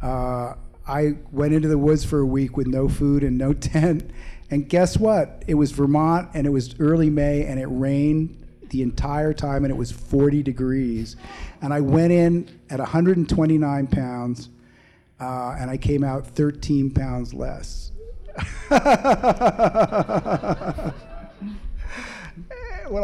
uh, 0.03 0.53
I 0.87 1.17
went 1.33 1.55
into 1.55 1.69
the 1.69 1.79
woods 1.79 2.05
for 2.05 2.19
a 2.19 2.27
week 2.27 2.59
with 2.59 2.67
no 2.67 2.91
food 2.91 3.25
and 3.25 3.39
no 3.39 3.53
tent. 3.55 4.11
And 4.51 4.69
guess 4.69 4.97
what? 4.97 5.43
It 5.47 5.55
was 5.55 5.73
Vermont, 5.73 6.31
and 6.35 6.47
it 6.47 6.51
was 6.51 6.75
early 6.81 7.11
May, 7.11 7.45
and 7.45 7.61
it 7.61 7.67
rained 7.67 8.47
the 8.71 8.83
entire 8.83 9.33
time, 9.33 9.65
and 9.65 9.71
it 9.71 9.77
was 9.77 9.91
40 9.91 10.43
degrees. 10.43 11.17
And 11.61 11.73
I 11.73 11.81
went 11.81 12.13
in 12.13 12.61
at 12.71 12.79
129 12.79 13.87
pounds, 13.89 14.49
uh, 15.21 15.57
and 15.59 15.71
I 15.71 15.77
came 15.77 16.05
out 16.05 16.27
13 16.27 16.91
pounds 16.91 17.35
less. 17.35 17.93
when 18.69 18.81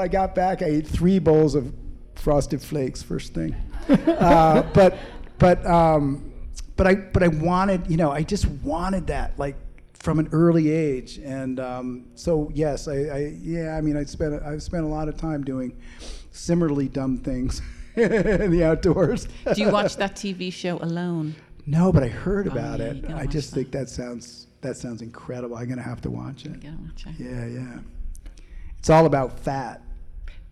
I 0.01 0.09
got 0.09 0.35
back, 0.35 0.63
I 0.63 0.67
ate 0.67 0.87
three 0.87 1.19
bowls 1.19 1.55
of 1.55 1.75
frosted 2.15 2.63
flakes 2.63 3.03
first 3.03 3.35
thing. 3.35 3.55
Uh, 3.89 4.63
but 4.73 4.97
but 5.39 5.65
um, 5.67 6.33
but 6.77 6.87
I 6.87 6.95
but 6.95 7.23
I 7.23 7.29
wanted 7.29 7.91
you 7.91 7.97
know 7.97 8.11
I 8.11 8.23
just 8.23 8.47
wanted 8.47 9.09
that 9.09 9.39
like 9.39 9.57
from 10.05 10.19
an 10.19 10.29
early 10.33 10.71
age, 10.71 11.17
and 11.25 11.59
um, 11.59 12.05
so 12.15 12.51
yes, 12.55 12.89
I, 12.89 12.95
I 13.19 13.19
yeah 13.41 13.75
I 13.77 13.81
mean 13.81 13.97
I 13.97 14.05
spent 14.05 14.35
I've 14.43 14.63
spent 14.63 14.85
a 14.85 14.87
lot 14.87 15.09
of 15.09 15.17
time 15.17 15.43
doing 15.43 15.75
similarly 16.31 16.89
dumb 16.89 17.17
things 17.19 17.63
in 17.97 18.51
the 18.51 18.63
outdoors. 18.65 19.27
Do 19.55 19.61
you 19.63 19.71
watch 19.71 19.97
that 19.97 20.15
TV 20.15 20.53
show 20.53 20.77
alone? 20.83 21.35
No, 21.67 21.91
but 21.91 22.03
I 22.03 22.09
heard 22.09 22.47
Oh, 22.49 22.53
about 22.53 22.81
yeah, 22.81 22.87
it. 22.87 23.11
I 23.11 23.25
just 23.27 23.51
that. 23.51 23.57
think 23.57 23.71
that 23.73 23.89
sounds 23.89 24.49
that 24.61 24.77
sounds 24.77 25.01
incredible. 25.01 25.57
I'm 25.57 25.69
gonna 25.71 25.81
have 25.83 26.03
to 26.03 26.11
watch 26.11 26.45
it. 26.45 26.63
You 26.63 26.71
gotta 26.71 26.83
watch 26.83 27.07
it. 27.07 27.15
Yeah, 27.19 27.47
yeah. 27.47 27.79
It's 28.79 28.91
all 28.91 29.07
about 29.07 29.41
fat. 29.41 29.81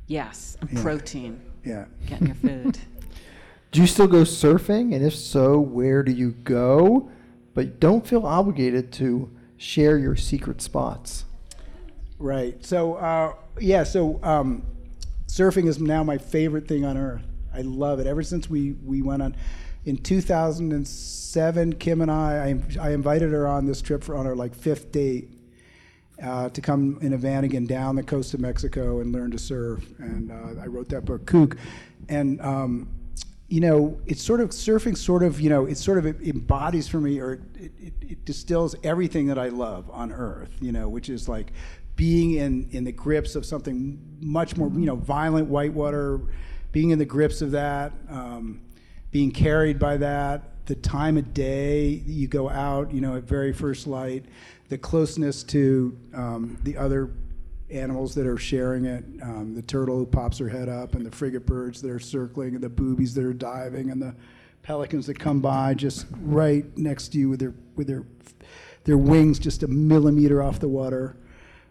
Yes, 0.06 0.56
and 0.62 0.70
Yeah. 0.72 0.82
protein. 0.82 1.40
Yeah. 1.64 1.84
Getting 2.06 2.28
your 2.28 2.36
food. 2.36 2.78
Do 3.70 3.80
you 3.82 3.86
still 3.86 4.06
go 4.08 4.22
surfing? 4.22 4.94
And 4.94 5.04
if 5.04 5.14
so, 5.14 5.58
where 5.60 6.02
do 6.02 6.12
you 6.12 6.32
go? 6.32 7.10
But 7.54 7.80
don't 7.80 8.06
feel 8.06 8.26
obligated 8.26 8.92
to 8.94 9.30
share 9.62 9.96
your 9.96 10.16
secret 10.16 10.61
spots. 10.61 11.25
Right. 12.18 12.64
So, 12.64 12.94
uh, 12.94 13.35
yeah, 13.61 13.85
so 13.85 14.18
um, 14.22 14.64
surfing 15.27 15.66
is 15.66 15.79
now 15.79 16.03
my 16.03 16.18
favorite 16.18 16.66
thing 16.66 16.85
on 16.85 16.96
earth. 16.96 17.22
I 17.55 17.61
love 17.61 18.01
it. 18.01 18.07
Ever 18.07 18.22
since 18.22 18.51
we, 18.51 18.72
we 18.85 19.03
went 19.03 19.22
on, 19.22 19.37
in 19.85 19.98
2007, 19.98 21.72
Kim 21.75 22.01
and 22.01 22.11
I, 22.11 22.59
I, 22.81 22.88
I 22.88 22.90
invited 22.90 23.33
her 23.33 23.46
on 23.46 23.66
this 23.66 23.83
trip 23.83 24.03
for 24.03 24.16
on 24.16 24.27
our 24.27 24.35
like 24.35 24.55
fifth 24.55 24.90
date 24.92 25.31
uh, 26.22 26.48
to 26.51 26.61
come 26.61 26.98
in 27.01 27.12
a 27.12 27.16
van 27.16 27.44
again 27.44 27.66
down 27.66 27.96
the 27.96 28.03
coast 28.03 28.35
of 28.35 28.40
Mexico 28.40 29.01
and 29.01 29.12
learn 29.12 29.31
to 29.31 29.38
surf. 29.38 29.85
And 29.98 30.31
uh, 30.31 30.61
I 30.61 30.66
wrote 30.66 30.88
that 30.90 31.05
book, 31.05 31.27
Kook. 31.27 31.57
And, 32.09 32.40
um, 32.40 32.88
you 33.52 33.60
know, 33.60 34.00
it's 34.06 34.22
sort 34.22 34.40
of 34.40 34.48
surfing, 34.48 34.96
sort 34.96 35.22
of, 35.22 35.38
you 35.38 35.50
know, 35.50 35.66
it 35.66 35.76
sort 35.76 35.98
of 35.98 36.06
embodies 36.22 36.88
for 36.88 37.02
me 37.02 37.20
or 37.20 37.34
it, 37.54 37.70
it, 37.78 37.92
it 38.00 38.24
distills 38.24 38.74
everything 38.82 39.26
that 39.26 39.38
I 39.38 39.48
love 39.48 39.90
on 39.90 40.10
earth, 40.10 40.48
you 40.62 40.72
know, 40.72 40.88
which 40.88 41.10
is 41.10 41.28
like 41.28 41.52
being 41.94 42.36
in, 42.36 42.66
in 42.70 42.84
the 42.84 42.92
grips 42.92 43.36
of 43.36 43.44
something 43.44 44.00
much 44.20 44.56
more, 44.56 44.70
you 44.70 44.86
know, 44.86 44.96
violent 44.96 45.48
whitewater, 45.48 46.22
being 46.72 46.92
in 46.92 46.98
the 46.98 47.04
grips 47.04 47.42
of 47.42 47.50
that, 47.50 47.92
um, 48.08 48.62
being 49.10 49.30
carried 49.30 49.78
by 49.78 49.98
that, 49.98 50.64
the 50.64 50.76
time 50.76 51.18
of 51.18 51.34
day 51.34 52.02
you 52.06 52.28
go 52.28 52.48
out, 52.48 52.90
you 52.90 53.02
know, 53.02 53.16
at 53.16 53.24
very 53.24 53.52
first 53.52 53.86
light, 53.86 54.24
the 54.70 54.78
closeness 54.78 55.42
to 55.42 55.94
um, 56.14 56.56
the 56.62 56.78
other 56.78 57.10
animals 57.72 58.14
that 58.14 58.26
are 58.26 58.37
sharing 58.37 58.85
it, 58.85 59.04
um, 59.22 59.54
the 59.54 59.62
turtle 59.62 59.96
who 59.98 60.06
pops 60.06 60.38
her 60.38 60.48
head 60.48 60.68
up, 60.68 60.94
and 60.94 61.04
the 61.04 61.11
frigate 61.11 61.46
birds 61.46 61.80
that 61.82 61.90
are 61.90 62.00
circling, 62.00 62.54
and 62.54 62.62
the 62.62 62.68
boobies 62.68 63.14
that 63.14 63.24
are 63.24 63.32
diving, 63.32 63.90
and 63.90 64.00
the 64.00 64.14
pelicans 64.62 65.06
that 65.06 65.18
come 65.18 65.40
by 65.40 65.74
just 65.74 66.06
right 66.20 66.64
next 66.78 67.08
to 67.08 67.18
you 67.18 67.28
with 67.28 67.40
their 67.40 67.54
with 67.74 67.87
their 67.87 68.04
their 68.85 68.98
wings 68.98 69.38
just 69.38 69.62
a 69.62 69.68
millimeter 69.68 70.42
off 70.42 70.61
the 70.61 70.68
water. 70.68 71.16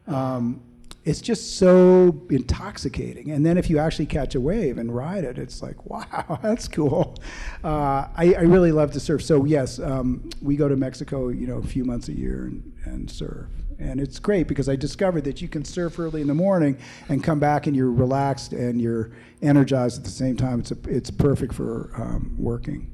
Um, 0.07 0.61
it's 1.03 1.19
just 1.19 1.57
so 1.57 2.21
intoxicating. 2.29 3.31
And 3.31 3.43
then 3.43 3.57
if 3.57 3.69
you 3.69 3.79
actually 3.79 4.05
catch 4.05 4.35
a 4.35 4.41
wave 4.41 4.77
and 4.77 4.95
ride 4.95 5.23
it, 5.23 5.39
it's 5.39 5.61
like, 5.61 5.85
wow, 5.89 6.39
that's 6.43 6.67
cool. 6.67 7.17
Uh, 7.63 8.07
I, 8.15 8.35
I, 8.37 8.41
really 8.41 8.71
love 8.71 8.91
to 8.91 8.99
surf. 8.99 9.23
So 9.23 9.45
yes, 9.45 9.79
um, 9.79 10.29
we 10.41 10.55
go 10.55 10.67
to 10.67 10.75
Mexico, 10.75 11.29
you 11.29 11.47
know, 11.47 11.57
a 11.57 11.63
few 11.63 11.85
months 11.85 12.07
a 12.07 12.13
year 12.13 12.45
and, 12.45 12.73
and 12.85 13.09
surf. 13.09 13.47
And 13.81 13.99
it's 13.99 14.19
great 14.19 14.47
because 14.47 14.69
I 14.69 14.75
discovered 14.75 15.23
that 15.23 15.41
you 15.41 15.47
can 15.47 15.65
surf 15.65 15.97
early 15.97 16.21
in 16.21 16.27
the 16.27 16.35
morning 16.35 16.77
and 17.09 17.23
come 17.23 17.39
back 17.39 17.65
and 17.65 17.75
you're 17.75 17.91
relaxed 17.91 18.53
and 18.53 18.79
you're 18.79 19.11
energized 19.41 19.97
at 19.97 20.03
the 20.03 20.11
same 20.11 20.37
time. 20.37 20.59
It's, 20.59 20.71
a, 20.71 20.77
it's 20.87 21.09
perfect 21.09 21.51
for 21.51 21.91
um, 21.95 22.35
working, 22.37 22.91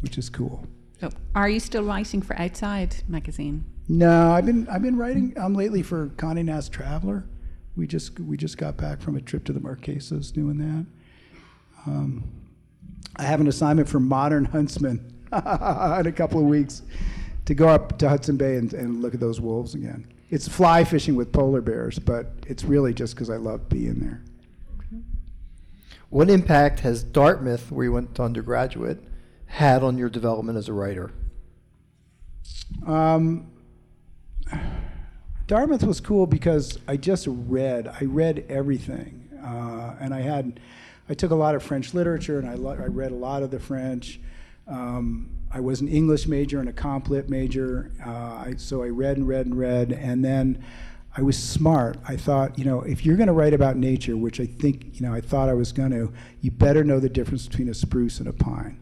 which 0.00 0.18
is 0.18 0.28
cool. 0.28 0.66
So 1.00 1.10
are 1.36 1.48
you 1.48 1.60
still 1.60 1.84
writing 1.84 2.20
for 2.20 2.38
Outside 2.38 2.96
magazine? 3.06 3.64
No, 3.88 4.32
I've 4.32 4.46
been 4.46 4.68
I've 4.68 4.82
been 4.82 4.96
writing 4.96 5.34
um, 5.36 5.54
lately 5.54 5.82
for 5.82 6.08
Condé 6.16 6.44
Nast 6.44 6.72
Traveler. 6.72 7.24
We 7.76 7.86
just 7.86 8.18
we 8.20 8.36
just 8.36 8.58
got 8.58 8.76
back 8.76 9.00
from 9.00 9.16
a 9.16 9.20
trip 9.20 9.44
to 9.44 9.52
the 9.52 9.60
Marquesas 9.60 10.32
doing 10.32 10.58
that. 10.58 10.86
Um, 11.86 12.24
I 13.16 13.22
have 13.24 13.40
an 13.40 13.48
assignment 13.48 13.88
for 13.88 13.98
Modern 13.98 14.44
Huntsman 14.44 15.12
in 15.32 16.06
a 16.06 16.12
couple 16.14 16.40
of 16.40 16.46
weeks 16.46 16.82
to 17.44 17.54
go 17.54 17.68
up 17.68 17.98
to 17.98 18.08
Hudson 18.08 18.36
Bay 18.36 18.56
and, 18.56 18.72
and 18.72 19.02
look 19.02 19.14
at 19.14 19.20
those 19.20 19.40
wolves 19.40 19.74
again. 19.74 20.06
It's 20.30 20.48
fly 20.48 20.84
fishing 20.84 21.14
with 21.14 21.32
polar 21.32 21.60
bears, 21.60 21.98
but 21.98 22.32
it's 22.46 22.64
really 22.64 22.94
just 22.94 23.14
because 23.14 23.28
I 23.28 23.36
love 23.36 23.68
being 23.68 23.98
there. 24.00 24.22
What 26.08 26.28
impact 26.28 26.80
has 26.80 27.02
Dartmouth, 27.02 27.72
where 27.72 27.84
you 27.84 27.92
went 27.92 28.14
to 28.16 28.22
undergraduate, 28.22 29.02
had 29.46 29.82
on 29.82 29.96
your 29.96 30.10
development 30.10 30.58
as 30.58 30.68
a 30.68 30.72
writer? 30.72 31.10
Um, 32.86 33.50
Dartmouth 35.46 35.84
was 35.84 36.00
cool 36.00 36.26
because 36.26 36.78
I 36.86 36.96
just 36.96 37.26
read. 37.28 37.88
I 37.88 38.04
read 38.04 38.44
everything, 38.48 39.28
uh, 39.42 39.94
and 40.00 40.14
I 40.14 40.20
had. 40.20 40.60
I 41.08 41.14
took 41.14 41.30
a 41.30 41.34
lot 41.34 41.54
of 41.54 41.62
French 41.62 41.94
literature, 41.94 42.38
and 42.38 42.48
I, 42.48 42.54
lo- 42.54 42.78
I 42.78 42.86
read 42.86 43.10
a 43.10 43.16
lot 43.16 43.42
of 43.42 43.50
the 43.50 43.58
French. 43.58 44.20
Um, 44.68 45.30
I 45.52 45.60
was 45.60 45.80
an 45.80 45.88
English 45.88 46.26
major 46.26 46.60
and 46.60 46.68
a 46.68 46.72
comp 46.72 47.10
lit 47.10 47.28
major, 47.28 47.92
uh, 48.04 48.10
I, 48.10 48.54
so 48.56 48.82
I 48.82 48.88
read 48.88 49.18
and 49.18 49.28
read 49.28 49.46
and 49.46 49.56
read, 49.56 49.92
and 49.92 50.24
then 50.24 50.64
I 51.14 51.20
was 51.20 51.36
smart. 51.36 51.98
I 52.08 52.16
thought, 52.16 52.58
you 52.58 52.64
know, 52.64 52.80
if 52.80 53.04
you're 53.04 53.16
going 53.16 53.26
to 53.26 53.34
write 53.34 53.52
about 53.52 53.76
nature, 53.76 54.16
which 54.16 54.40
I 54.40 54.46
think, 54.46 54.98
you 54.98 55.06
know, 55.06 55.12
I 55.12 55.20
thought 55.20 55.50
I 55.50 55.52
was 55.52 55.70
going 55.70 55.90
to, 55.90 56.10
you 56.40 56.50
better 56.50 56.84
know 56.84 57.00
the 57.00 57.10
difference 57.10 57.46
between 57.46 57.68
a 57.68 57.74
spruce 57.74 58.18
and 58.18 58.28
a 58.28 58.32
pine. 58.32 58.78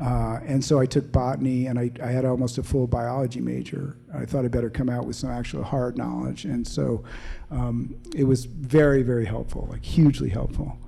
Uh, 0.00 0.40
and 0.46 0.64
so 0.64 0.80
I 0.80 0.86
took 0.86 1.12
botany, 1.12 1.66
and 1.66 1.78
I, 1.78 1.90
I, 2.02 2.06
had 2.06 2.24
almost 2.24 2.56
a 2.56 2.62
full 2.62 2.86
biology 2.86 3.40
major. 3.40 3.98
I 4.14 4.24
thought 4.24 4.46
I'd 4.46 4.50
better 4.50 4.70
come 4.70 4.88
out 4.88 5.06
with 5.06 5.14
some 5.14 5.30
actual 5.30 5.62
hard 5.62 5.98
knowledge, 5.98 6.46
and 6.46 6.66
so 6.66 7.04
um, 7.50 7.94
it 8.16 8.24
was 8.24 8.46
very, 8.46 9.02
very 9.02 9.26
helpful, 9.26 9.68
like 9.70 9.84
hugely 9.84 10.30
helpful. 10.30 10.78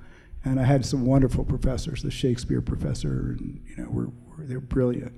And 0.44 0.58
I 0.58 0.64
had 0.64 0.84
some 0.84 1.06
wonderful 1.06 1.44
professors. 1.44 2.02
The 2.02 2.10
Shakespeare 2.10 2.60
professor, 2.60 3.36
and 3.38 3.62
you 3.68 3.84
know, 3.84 3.90
were, 3.90 4.06
were 4.06 4.44
they're 4.44 4.60
brilliant. 4.60 5.12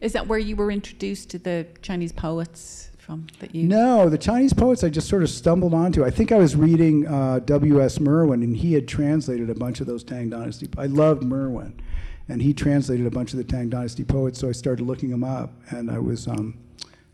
Is 0.00 0.12
that 0.14 0.26
where 0.26 0.38
you 0.38 0.56
were 0.56 0.72
introduced 0.72 1.30
to 1.30 1.38
the 1.38 1.66
Chinese 1.82 2.12
poets 2.12 2.90
from 2.98 3.28
that 3.38 3.54
you? 3.54 3.68
No, 3.68 4.08
the 4.08 4.18
Chinese 4.18 4.52
poets 4.52 4.82
I 4.82 4.88
just 4.88 5.08
sort 5.08 5.22
of 5.22 5.30
stumbled 5.30 5.72
onto. 5.72 6.04
I 6.04 6.10
think 6.10 6.32
I 6.32 6.38
was 6.38 6.56
reading 6.56 7.06
uh, 7.06 7.38
W.S. 7.44 8.00
Merwin, 8.00 8.42
and 8.42 8.56
he 8.56 8.72
had 8.72 8.88
translated 8.88 9.48
a 9.48 9.54
bunch 9.54 9.80
of 9.80 9.86
those 9.86 10.02
Tang 10.02 10.30
Dynasty. 10.30 10.68
I 10.76 10.86
loved 10.86 11.22
Merwin 11.22 11.80
and 12.28 12.40
he 12.40 12.54
translated 12.54 13.06
a 13.06 13.10
bunch 13.10 13.32
of 13.32 13.38
the 13.38 13.44
Tang 13.44 13.68
Dynasty 13.68 14.04
poets. 14.04 14.38
So 14.38 14.48
I 14.48 14.52
started 14.52 14.86
looking 14.86 15.10
them 15.10 15.24
up, 15.24 15.52
and 15.70 15.90
I 15.90 15.98
was 15.98 16.28
um, 16.28 16.58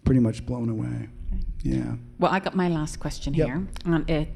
pretty 0.04 0.20
much 0.20 0.44
blown 0.46 0.68
away. 0.68 1.08
Yeah. 1.62 1.94
Well, 2.18 2.30
I 2.30 2.40
got 2.40 2.54
my 2.54 2.68
last 2.68 3.00
question 3.00 3.34
yep. 3.34 3.46
here, 3.46 3.66
and 3.84 4.08
it, 4.08 4.12
it, 4.12 4.28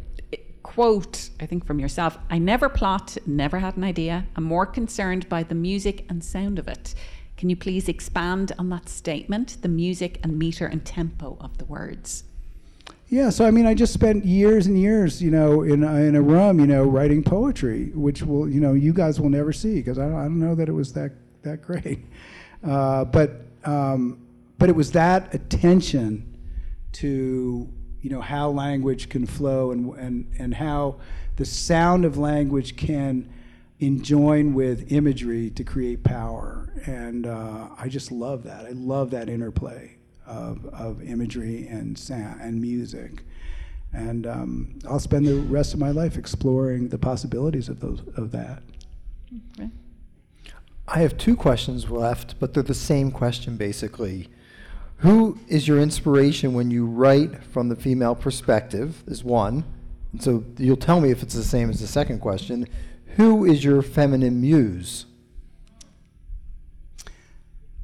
quote 0.62 1.30
I 1.40 1.46
think 1.46 1.66
from 1.66 1.78
yourself: 1.78 2.18
"I 2.30 2.38
never 2.38 2.68
plot, 2.68 3.16
never 3.26 3.58
had 3.58 3.76
an 3.76 3.84
idea. 3.84 4.26
I'm 4.36 4.44
more 4.44 4.66
concerned 4.66 5.28
by 5.28 5.42
the 5.42 5.54
music 5.54 6.04
and 6.08 6.22
sound 6.22 6.58
of 6.58 6.68
it." 6.68 6.94
Can 7.36 7.50
you 7.50 7.56
please 7.56 7.88
expand 7.88 8.52
on 8.56 8.68
that 8.68 8.88
statement, 8.88 9.56
the 9.62 9.68
music 9.68 10.20
and 10.22 10.38
meter 10.38 10.64
and 10.66 10.84
tempo 10.84 11.36
of 11.40 11.58
the 11.58 11.64
words? 11.64 12.22
Yeah, 13.08 13.30
so 13.30 13.44
I 13.44 13.50
mean, 13.50 13.66
I 13.66 13.74
just 13.74 13.92
spent 13.92 14.24
years 14.24 14.66
and 14.66 14.78
years, 14.78 15.20
you 15.20 15.30
know, 15.30 15.62
in 15.62 15.82
a, 15.84 15.96
in 15.96 16.14
a 16.14 16.22
room, 16.22 16.60
you 16.60 16.66
know, 16.66 16.84
writing 16.84 17.22
poetry, 17.22 17.90
which 17.94 18.22
will, 18.22 18.48
you 18.48 18.60
know, 18.60 18.72
you 18.72 18.92
guys 18.92 19.20
will 19.20 19.28
never 19.28 19.52
see 19.52 19.74
because 19.74 19.98
I, 19.98 20.06
I 20.06 20.22
don't 20.22 20.38
know 20.38 20.54
that 20.54 20.68
it 20.68 20.72
was 20.72 20.92
that 20.94 21.12
that 21.42 21.62
great, 21.62 22.06
uh, 22.64 23.04
but 23.04 23.42
um, 23.64 24.24
but 24.58 24.68
it 24.68 24.76
was 24.76 24.92
that 24.92 25.34
attention 25.34 26.32
to 26.92 27.68
you 28.02 28.10
know 28.10 28.20
how 28.20 28.50
language 28.50 29.08
can 29.08 29.26
flow 29.26 29.70
and 29.70 29.94
and 29.94 30.30
and 30.38 30.54
how 30.54 30.96
the 31.36 31.44
sound 31.44 32.04
of 32.04 32.18
language 32.18 32.76
can 32.76 33.32
enjoin 33.80 34.54
with 34.54 34.92
imagery 34.92 35.50
to 35.50 35.64
create 35.64 36.04
power, 36.04 36.72
and 36.86 37.26
uh, 37.26 37.68
I 37.78 37.88
just 37.88 38.12
love 38.12 38.44
that. 38.44 38.66
I 38.66 38.70
love 38.70 39.10
that 39.10 39.28
interplay 39.28 39.96
of, 40.26 40.64
of 40.66 41.02
imagery 41.02 41.66
and 41.66 41.98
sound 41.98 42.40
and 42.40 42.60
music. 42.60 43.24
And 43.92 44.26
um, 44.26 44.78
I'll 44.88 45.00
spend 45.00 45.26
the 45.26 45.40
rest 45.40 45.74
of 45.74 45.80
my 45.80 45.90
life 45.90 46.16
exploring 46.16 46.88
the 46.88 46.98
possibilities 46.98 47.68
of 47.68 47.80
those 47.80 48.00
of 48.16 48.30
that. 48.32 48.62
Okay. 49.58 49.68
I 50.88 51.00
have 51.00 51.18
two 51.18 51.36
questions 51.36 51.90
left, 51.90 52.38
but 52.40 52.54
they're 52.54 52.62
the 52.62 52.74
same 52.74 53.10
question 53.10 53.56
basically. 53.56 54.28
Who 55.02 55.36
is 55.48 55.66
your 55.66 55.80
inspiration 55.80 56.54
when 56.54 56.70
you 56.70 56.86
write 56.86 57.42
from 57.42 57.68
the 57.68 57.74
female 57.74 58.14
perspective? 58.14 59.02
Is 59.08 59.24
one. 59.24 59.64
And 60.12 60.22
so 60.22 60.44
you'll 60.58 60.76
tell 60.76 61.00
me 61.00 61.10
if 61.10 61.24
it's 61.24 61.34
the 61.34 61.42
same 61.42 61.70
as 61.70 61.80
the 61.80 61.88
second 61.88 62.20
question. 62.20 62.68
Who 63.16 63.44
is 63.44 63.64
your 63.64 63.82
feminine 63.82 64.40
muse? 64.40 65.06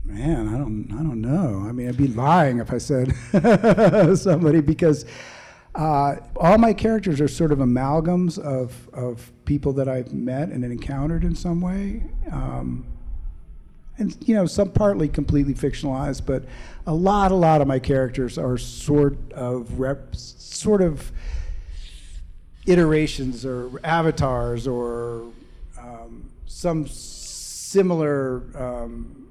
Man, 0.04 0.46
I 0.46 0.58
don't, 0.58 0.86
I 0.92 1.02
don't 1.02 1.20
know. 1.20 1.66
I 1.68 1.72
mean, 1.72 1.88
I'd 1.88 1.96
be 1.96 2.06
lying 2.06 2.60
if 2.60 2.72
I 2.72 2.78
said 2.78 3.12
somebody 4.16 4.60
because 4.60 5.04
uh, 5.74 6.16
all 6.36 6.56
my 6.56 6.72
characters 6.72 7.20
are 7.20 7.26
sort 7.26 7.50
of 7.50 7.58
amalgams 7.58 8.38
of, 8.38 8.88
of 8.92 9.32
people 9.44 9.72
that 9.72 9.88
I've 9.88 10.12
met 10.12 10.50
and 10.50 10.64
encountered 10.64 11.24
in 11.24 11.34
some 11.34 11.60
way. 11.60 12.04
Um, 12.30 12.86
and 13.98 14.16
you 14.26 14.34
know, 14.34 14.46
some 14.46 14.70
partly 14.70 15.08
completely 15.08 15.54
fictionalized, 15.54 16.24
but 16.24 16.44
a 16.86 16.94
lot, 16.94 17.32
a 17.32 17.34
lot 17.34 17.60
of 17.60 17.66
my 17.66 17.78
characters 17.78 18.38
are 18.38 18.56
sort 18.56 19.16
of 19.32 19.78
rep, 19.78 20.14
sort 20.14 20.80
of 20.80 21.12
iterations 22.66 23.44
or 23.44 23.70
avatars 23.82 24.66
or 24.66 25.24
um, 25.78 26.30
some 26.46 26.86
similar 26.86 28.42
um, 28.54 29.28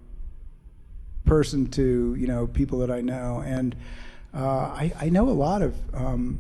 person 1.26 1.68
to 1.68 2.16
you 2.18 2.28
know 2.28 2.48
people 2.48 2.80
that 2.80 2.92
I 2.92 3.02
know, 3.02 3.44
and 3.46 3.76
uh, 4.34 4.40
I, 4.40 4.94
I, 5.00 5.10
know 5.10 5.28
a 5.30 5.32
lot 5.32 5.62
of 5.62 5.76
um, 5.94 6.40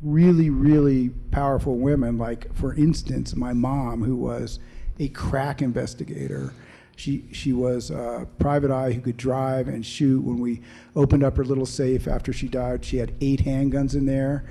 really 0.00 0.50
really 0.50 1.10
powerful 1.30 1.76
women. 1.76 2.18
Like 2.18 2.54
for 2.54 2.74
instance, 2.74 3.34
my 3.34 3.52
mom, 3.52 4.02
who 4.02 4.16
was 4.16 4.58
a 4.98 5.08
crack 5.08 5.62
investigator. 5.62 6.52
She, 6.96 7.28
she 7.32 7.52
was 7.52 7.90
a 7.90 8.26
private 8.38 8.70
eye 8.70 8.92
who 8.92 9.00
could 9.02 9.18
drive 9.18 9.68
and 9.68 9.84
shoot. 9.84 10.22
When 10.22 10.40
we 10.40 10.62
opened 10.96 11.22
up 11.22 11.36
her 11.36 11.44
little 11.44 11.66
safe 11.66 12.08
after 12.08 12.32
she 12.32 12.48
died, 12.48 12.84
she 12.84 12.96
had 12.96 13.12
eight 13.20 13.44
handguns 13.44 13.94
in 13.94 14.06
there, 14.06 14.50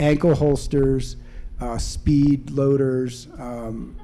ankle 0.00 0.34
holsters, 0.34 1.16
uh, 1.60 1.78
speed 1.78 2.50
loaders, 2.50 3.28
um, 3.38 3.96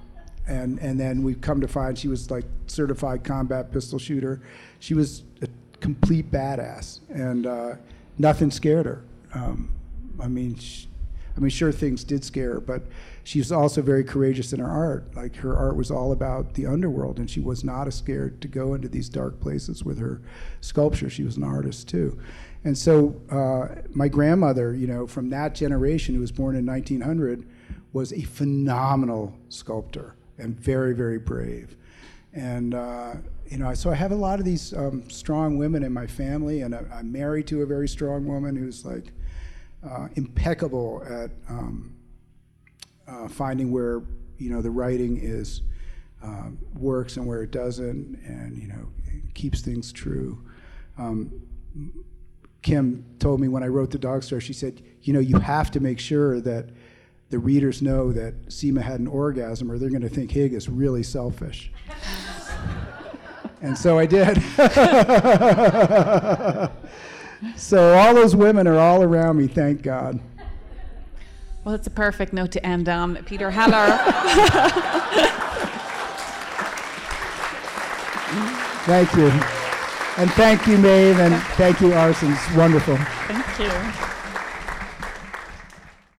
and 0.46 0.78
and 0.78 1.00
then 1.00 1.22
we've 1.24 1.40
come 1.40 1.60
to 1.60 1.66
find 1.66 1.98
she 1.98 2.06
was 2.06 2.30
like 2.30 2.44
certified 2.68 3.24
combat 3.24 3.72
pistol 3.72 3.98
shooter. 3.98 4.40
She 4.78 4.94
was 4.94 5.24
a 5.42 5.48
complete 5.80 6.30
badass, 6.30 7.00
and 7.10 7.46
uh, 7.46 7.74
nothing 8.18 8.50
scared 8.50 8.86
her. 8.86 9.02
Um, 9.34 9.70
I 10.20 10.28
mean, 10.28 10.56
sh 10.56 10.86
I 11.36 11.40
mean, 11.40 11.50
sure 11.50 11.72
things 11.72 12.02
did 12.02 12.24
scare 12.24 12.54
her, 12.54 12.60
but 12.60 12.82
she 13.24 13.38
was 13.38 13.52
also 13.52 13.82
very 13.82 14.04
courageous 14.04 14.52
in 14.52 14.60
her 14.60 14.70
art. 14.70 15.14
Like 15.14 15.36
her 15.36 15.56
art 15.56 15.76
was 15.76 15.90
all 15.90 16.12
about 16.12 16.54
the 16.54 16.66
underworld, 16.66 17.18
and 17.18 17.28
she 17.28 17.40
was 17.40 17.62
not 17.62 17.92
scared 17.92 18.40
to 18.40 18.48
go 18.48 18.74
into 18.74 18.88
these 18.88 19.08
dark 19.08 19.40
places 19.40 19.84
with 19.84 19.98
her 19.98 20.22
sculpture. 20.60 21.10
She 21.10 21.24
was 21.24 21.36
an 21.36 21.44
artist 21.44 21.88
too, 21.88 22.18
and 22.64 22.76
so 22.76 23.20
uh, 23.30 23.82
my 23.94 24.08
grandmother, 24.08 24.74
you 24.74 24.86
know, 24.86 25.06
from 25.06 25.28
that 25.30 25.54
generation, 25.54 26.14
who 26.14 26.20
was 26.20 26.32
born 26.32 26.56
in 26.56 26.64
1900, 26.64 27.46
was 27.92 28.12
a 28.12 28.22
phenomenal 28.22 29.36
sculptor 29.48 30.14
and 30.38 30.58
very, 30.58 30.94
very 30.94 31.18
brave. 31.18 31.76
And 32.32 32.74
uh, 32.74 33.14
you 33.48 33.58
know, 33.58 33.72
so 33.74 33.90
I 33.90 33.94
have 33.94 34.12
a 34.12 34.16
lot 34.16 34.38
of 34.38 34.44
these 34.44 34.74
um, 34.74 35.08
strong 35.08 35.58
women 35.58 35.82
in 35.82 35.92
my 35.92 36.06
family, 36.06 36.62
and 36.62 36.74
I, 36.74 36.82
I'm 36.92 37.12
married 37.12 37.46
to 37.48 37.62
a 37.62 37.66
very 37.66 37.88
strong 37.88 38.26
woman 38.26 38.56
who's 38.56 38.84
like 38.84 39.12
uh, 39.84 40.08
impeccable 40.14 41.02
at 41.08 41.30
um, 41.48 41.96
uh, 43.08 43.28
finding 43.28 43.70
where 43.70 44.02
you 44.38 44.50
know 44.50 44.60
the 44.60 44.70
writing 44.70 45.18
is 45.20 45.62
um, 46.22 46.58
works 46.74 47.16
and 47.16 47.26
where 47.26 47.42
it 47.42 47.50
doesn't, 47.50 48.18
and 48.26 48.56
you 48.56 48.68
know 48.68 48.88
keeps 49.34 49.60
things 49.60 49.92
true. 49.92 50.42
Um, 50.98 51.42
Kim 52.62 53.04
told 53.20 53.40
me 53.40 53.48
when 53.48 53.62
I 53.62 53.68
wrote 53.68 53.90
the 53.90 53.98
Dog 53.98 54.24
Star, 54.24 54.40
she 54.40 54.52
said, 54.52 54.82
you 55.02 55.12
know, 55.12 55.20
you 55.20 55.38
have 55.38 55.70
to 55.70 55.78
make 55.78 56.00
sure 56.00 56.40
that 56.40 56.70
the 57.30 57.38
readers 57.38 57.80
know 57.80 58.12
that 58.12 58.52
Cima 58.52 58.82
had 58.82 58.98
an 58.98 59.06
orgasm, 59.06 59.70
or 59.70 59.78
they're 59.78 59.90
going 59.90 60.02
to 60.02 60.08
think 60.08 60.32
Hig 60.32 60.52
is 60.52 60.68
really 60.68 61.02
selfish. 61.02 61.70
and 63.62 63.76
so 63.76 63.98
I 63.98 64.06
did. 64.06 64.42
so 67.56 67.94
all 67.94 68.14
those 68.14 68.34
women 68.34 68.66
are 68.66 68.78
all 68.78 69.02
around 69.02 69.36
me, 69.36 69.46
thank 69.46 69.82
God. 69.82 70.20
Well, 71.64 71.74
it's 71.74 71.86
a 71.86 71.90
perfect 71.90 72.32
note 72.32 72.52
to 72.52 72.64
end 72.64 72.88
on. 72.88 73.16
Peter 73.24 73.50
Heller. 73.50 73.98
Thank 78.86 79.12
you. 79.14 79.26
And 80.16 80.30
thank 80.30 80.64
you, 80.68 80.78
Maeve, 80.78 81.18
and 81.18 81.34
thank 81.56 81.80
you, 81.80 81.88
Arsen. 81.88 82.32
It's 82.32 82.56
wonderful. 82.56 82.96
Thank 83.26 83.58
you. 83.58 84.15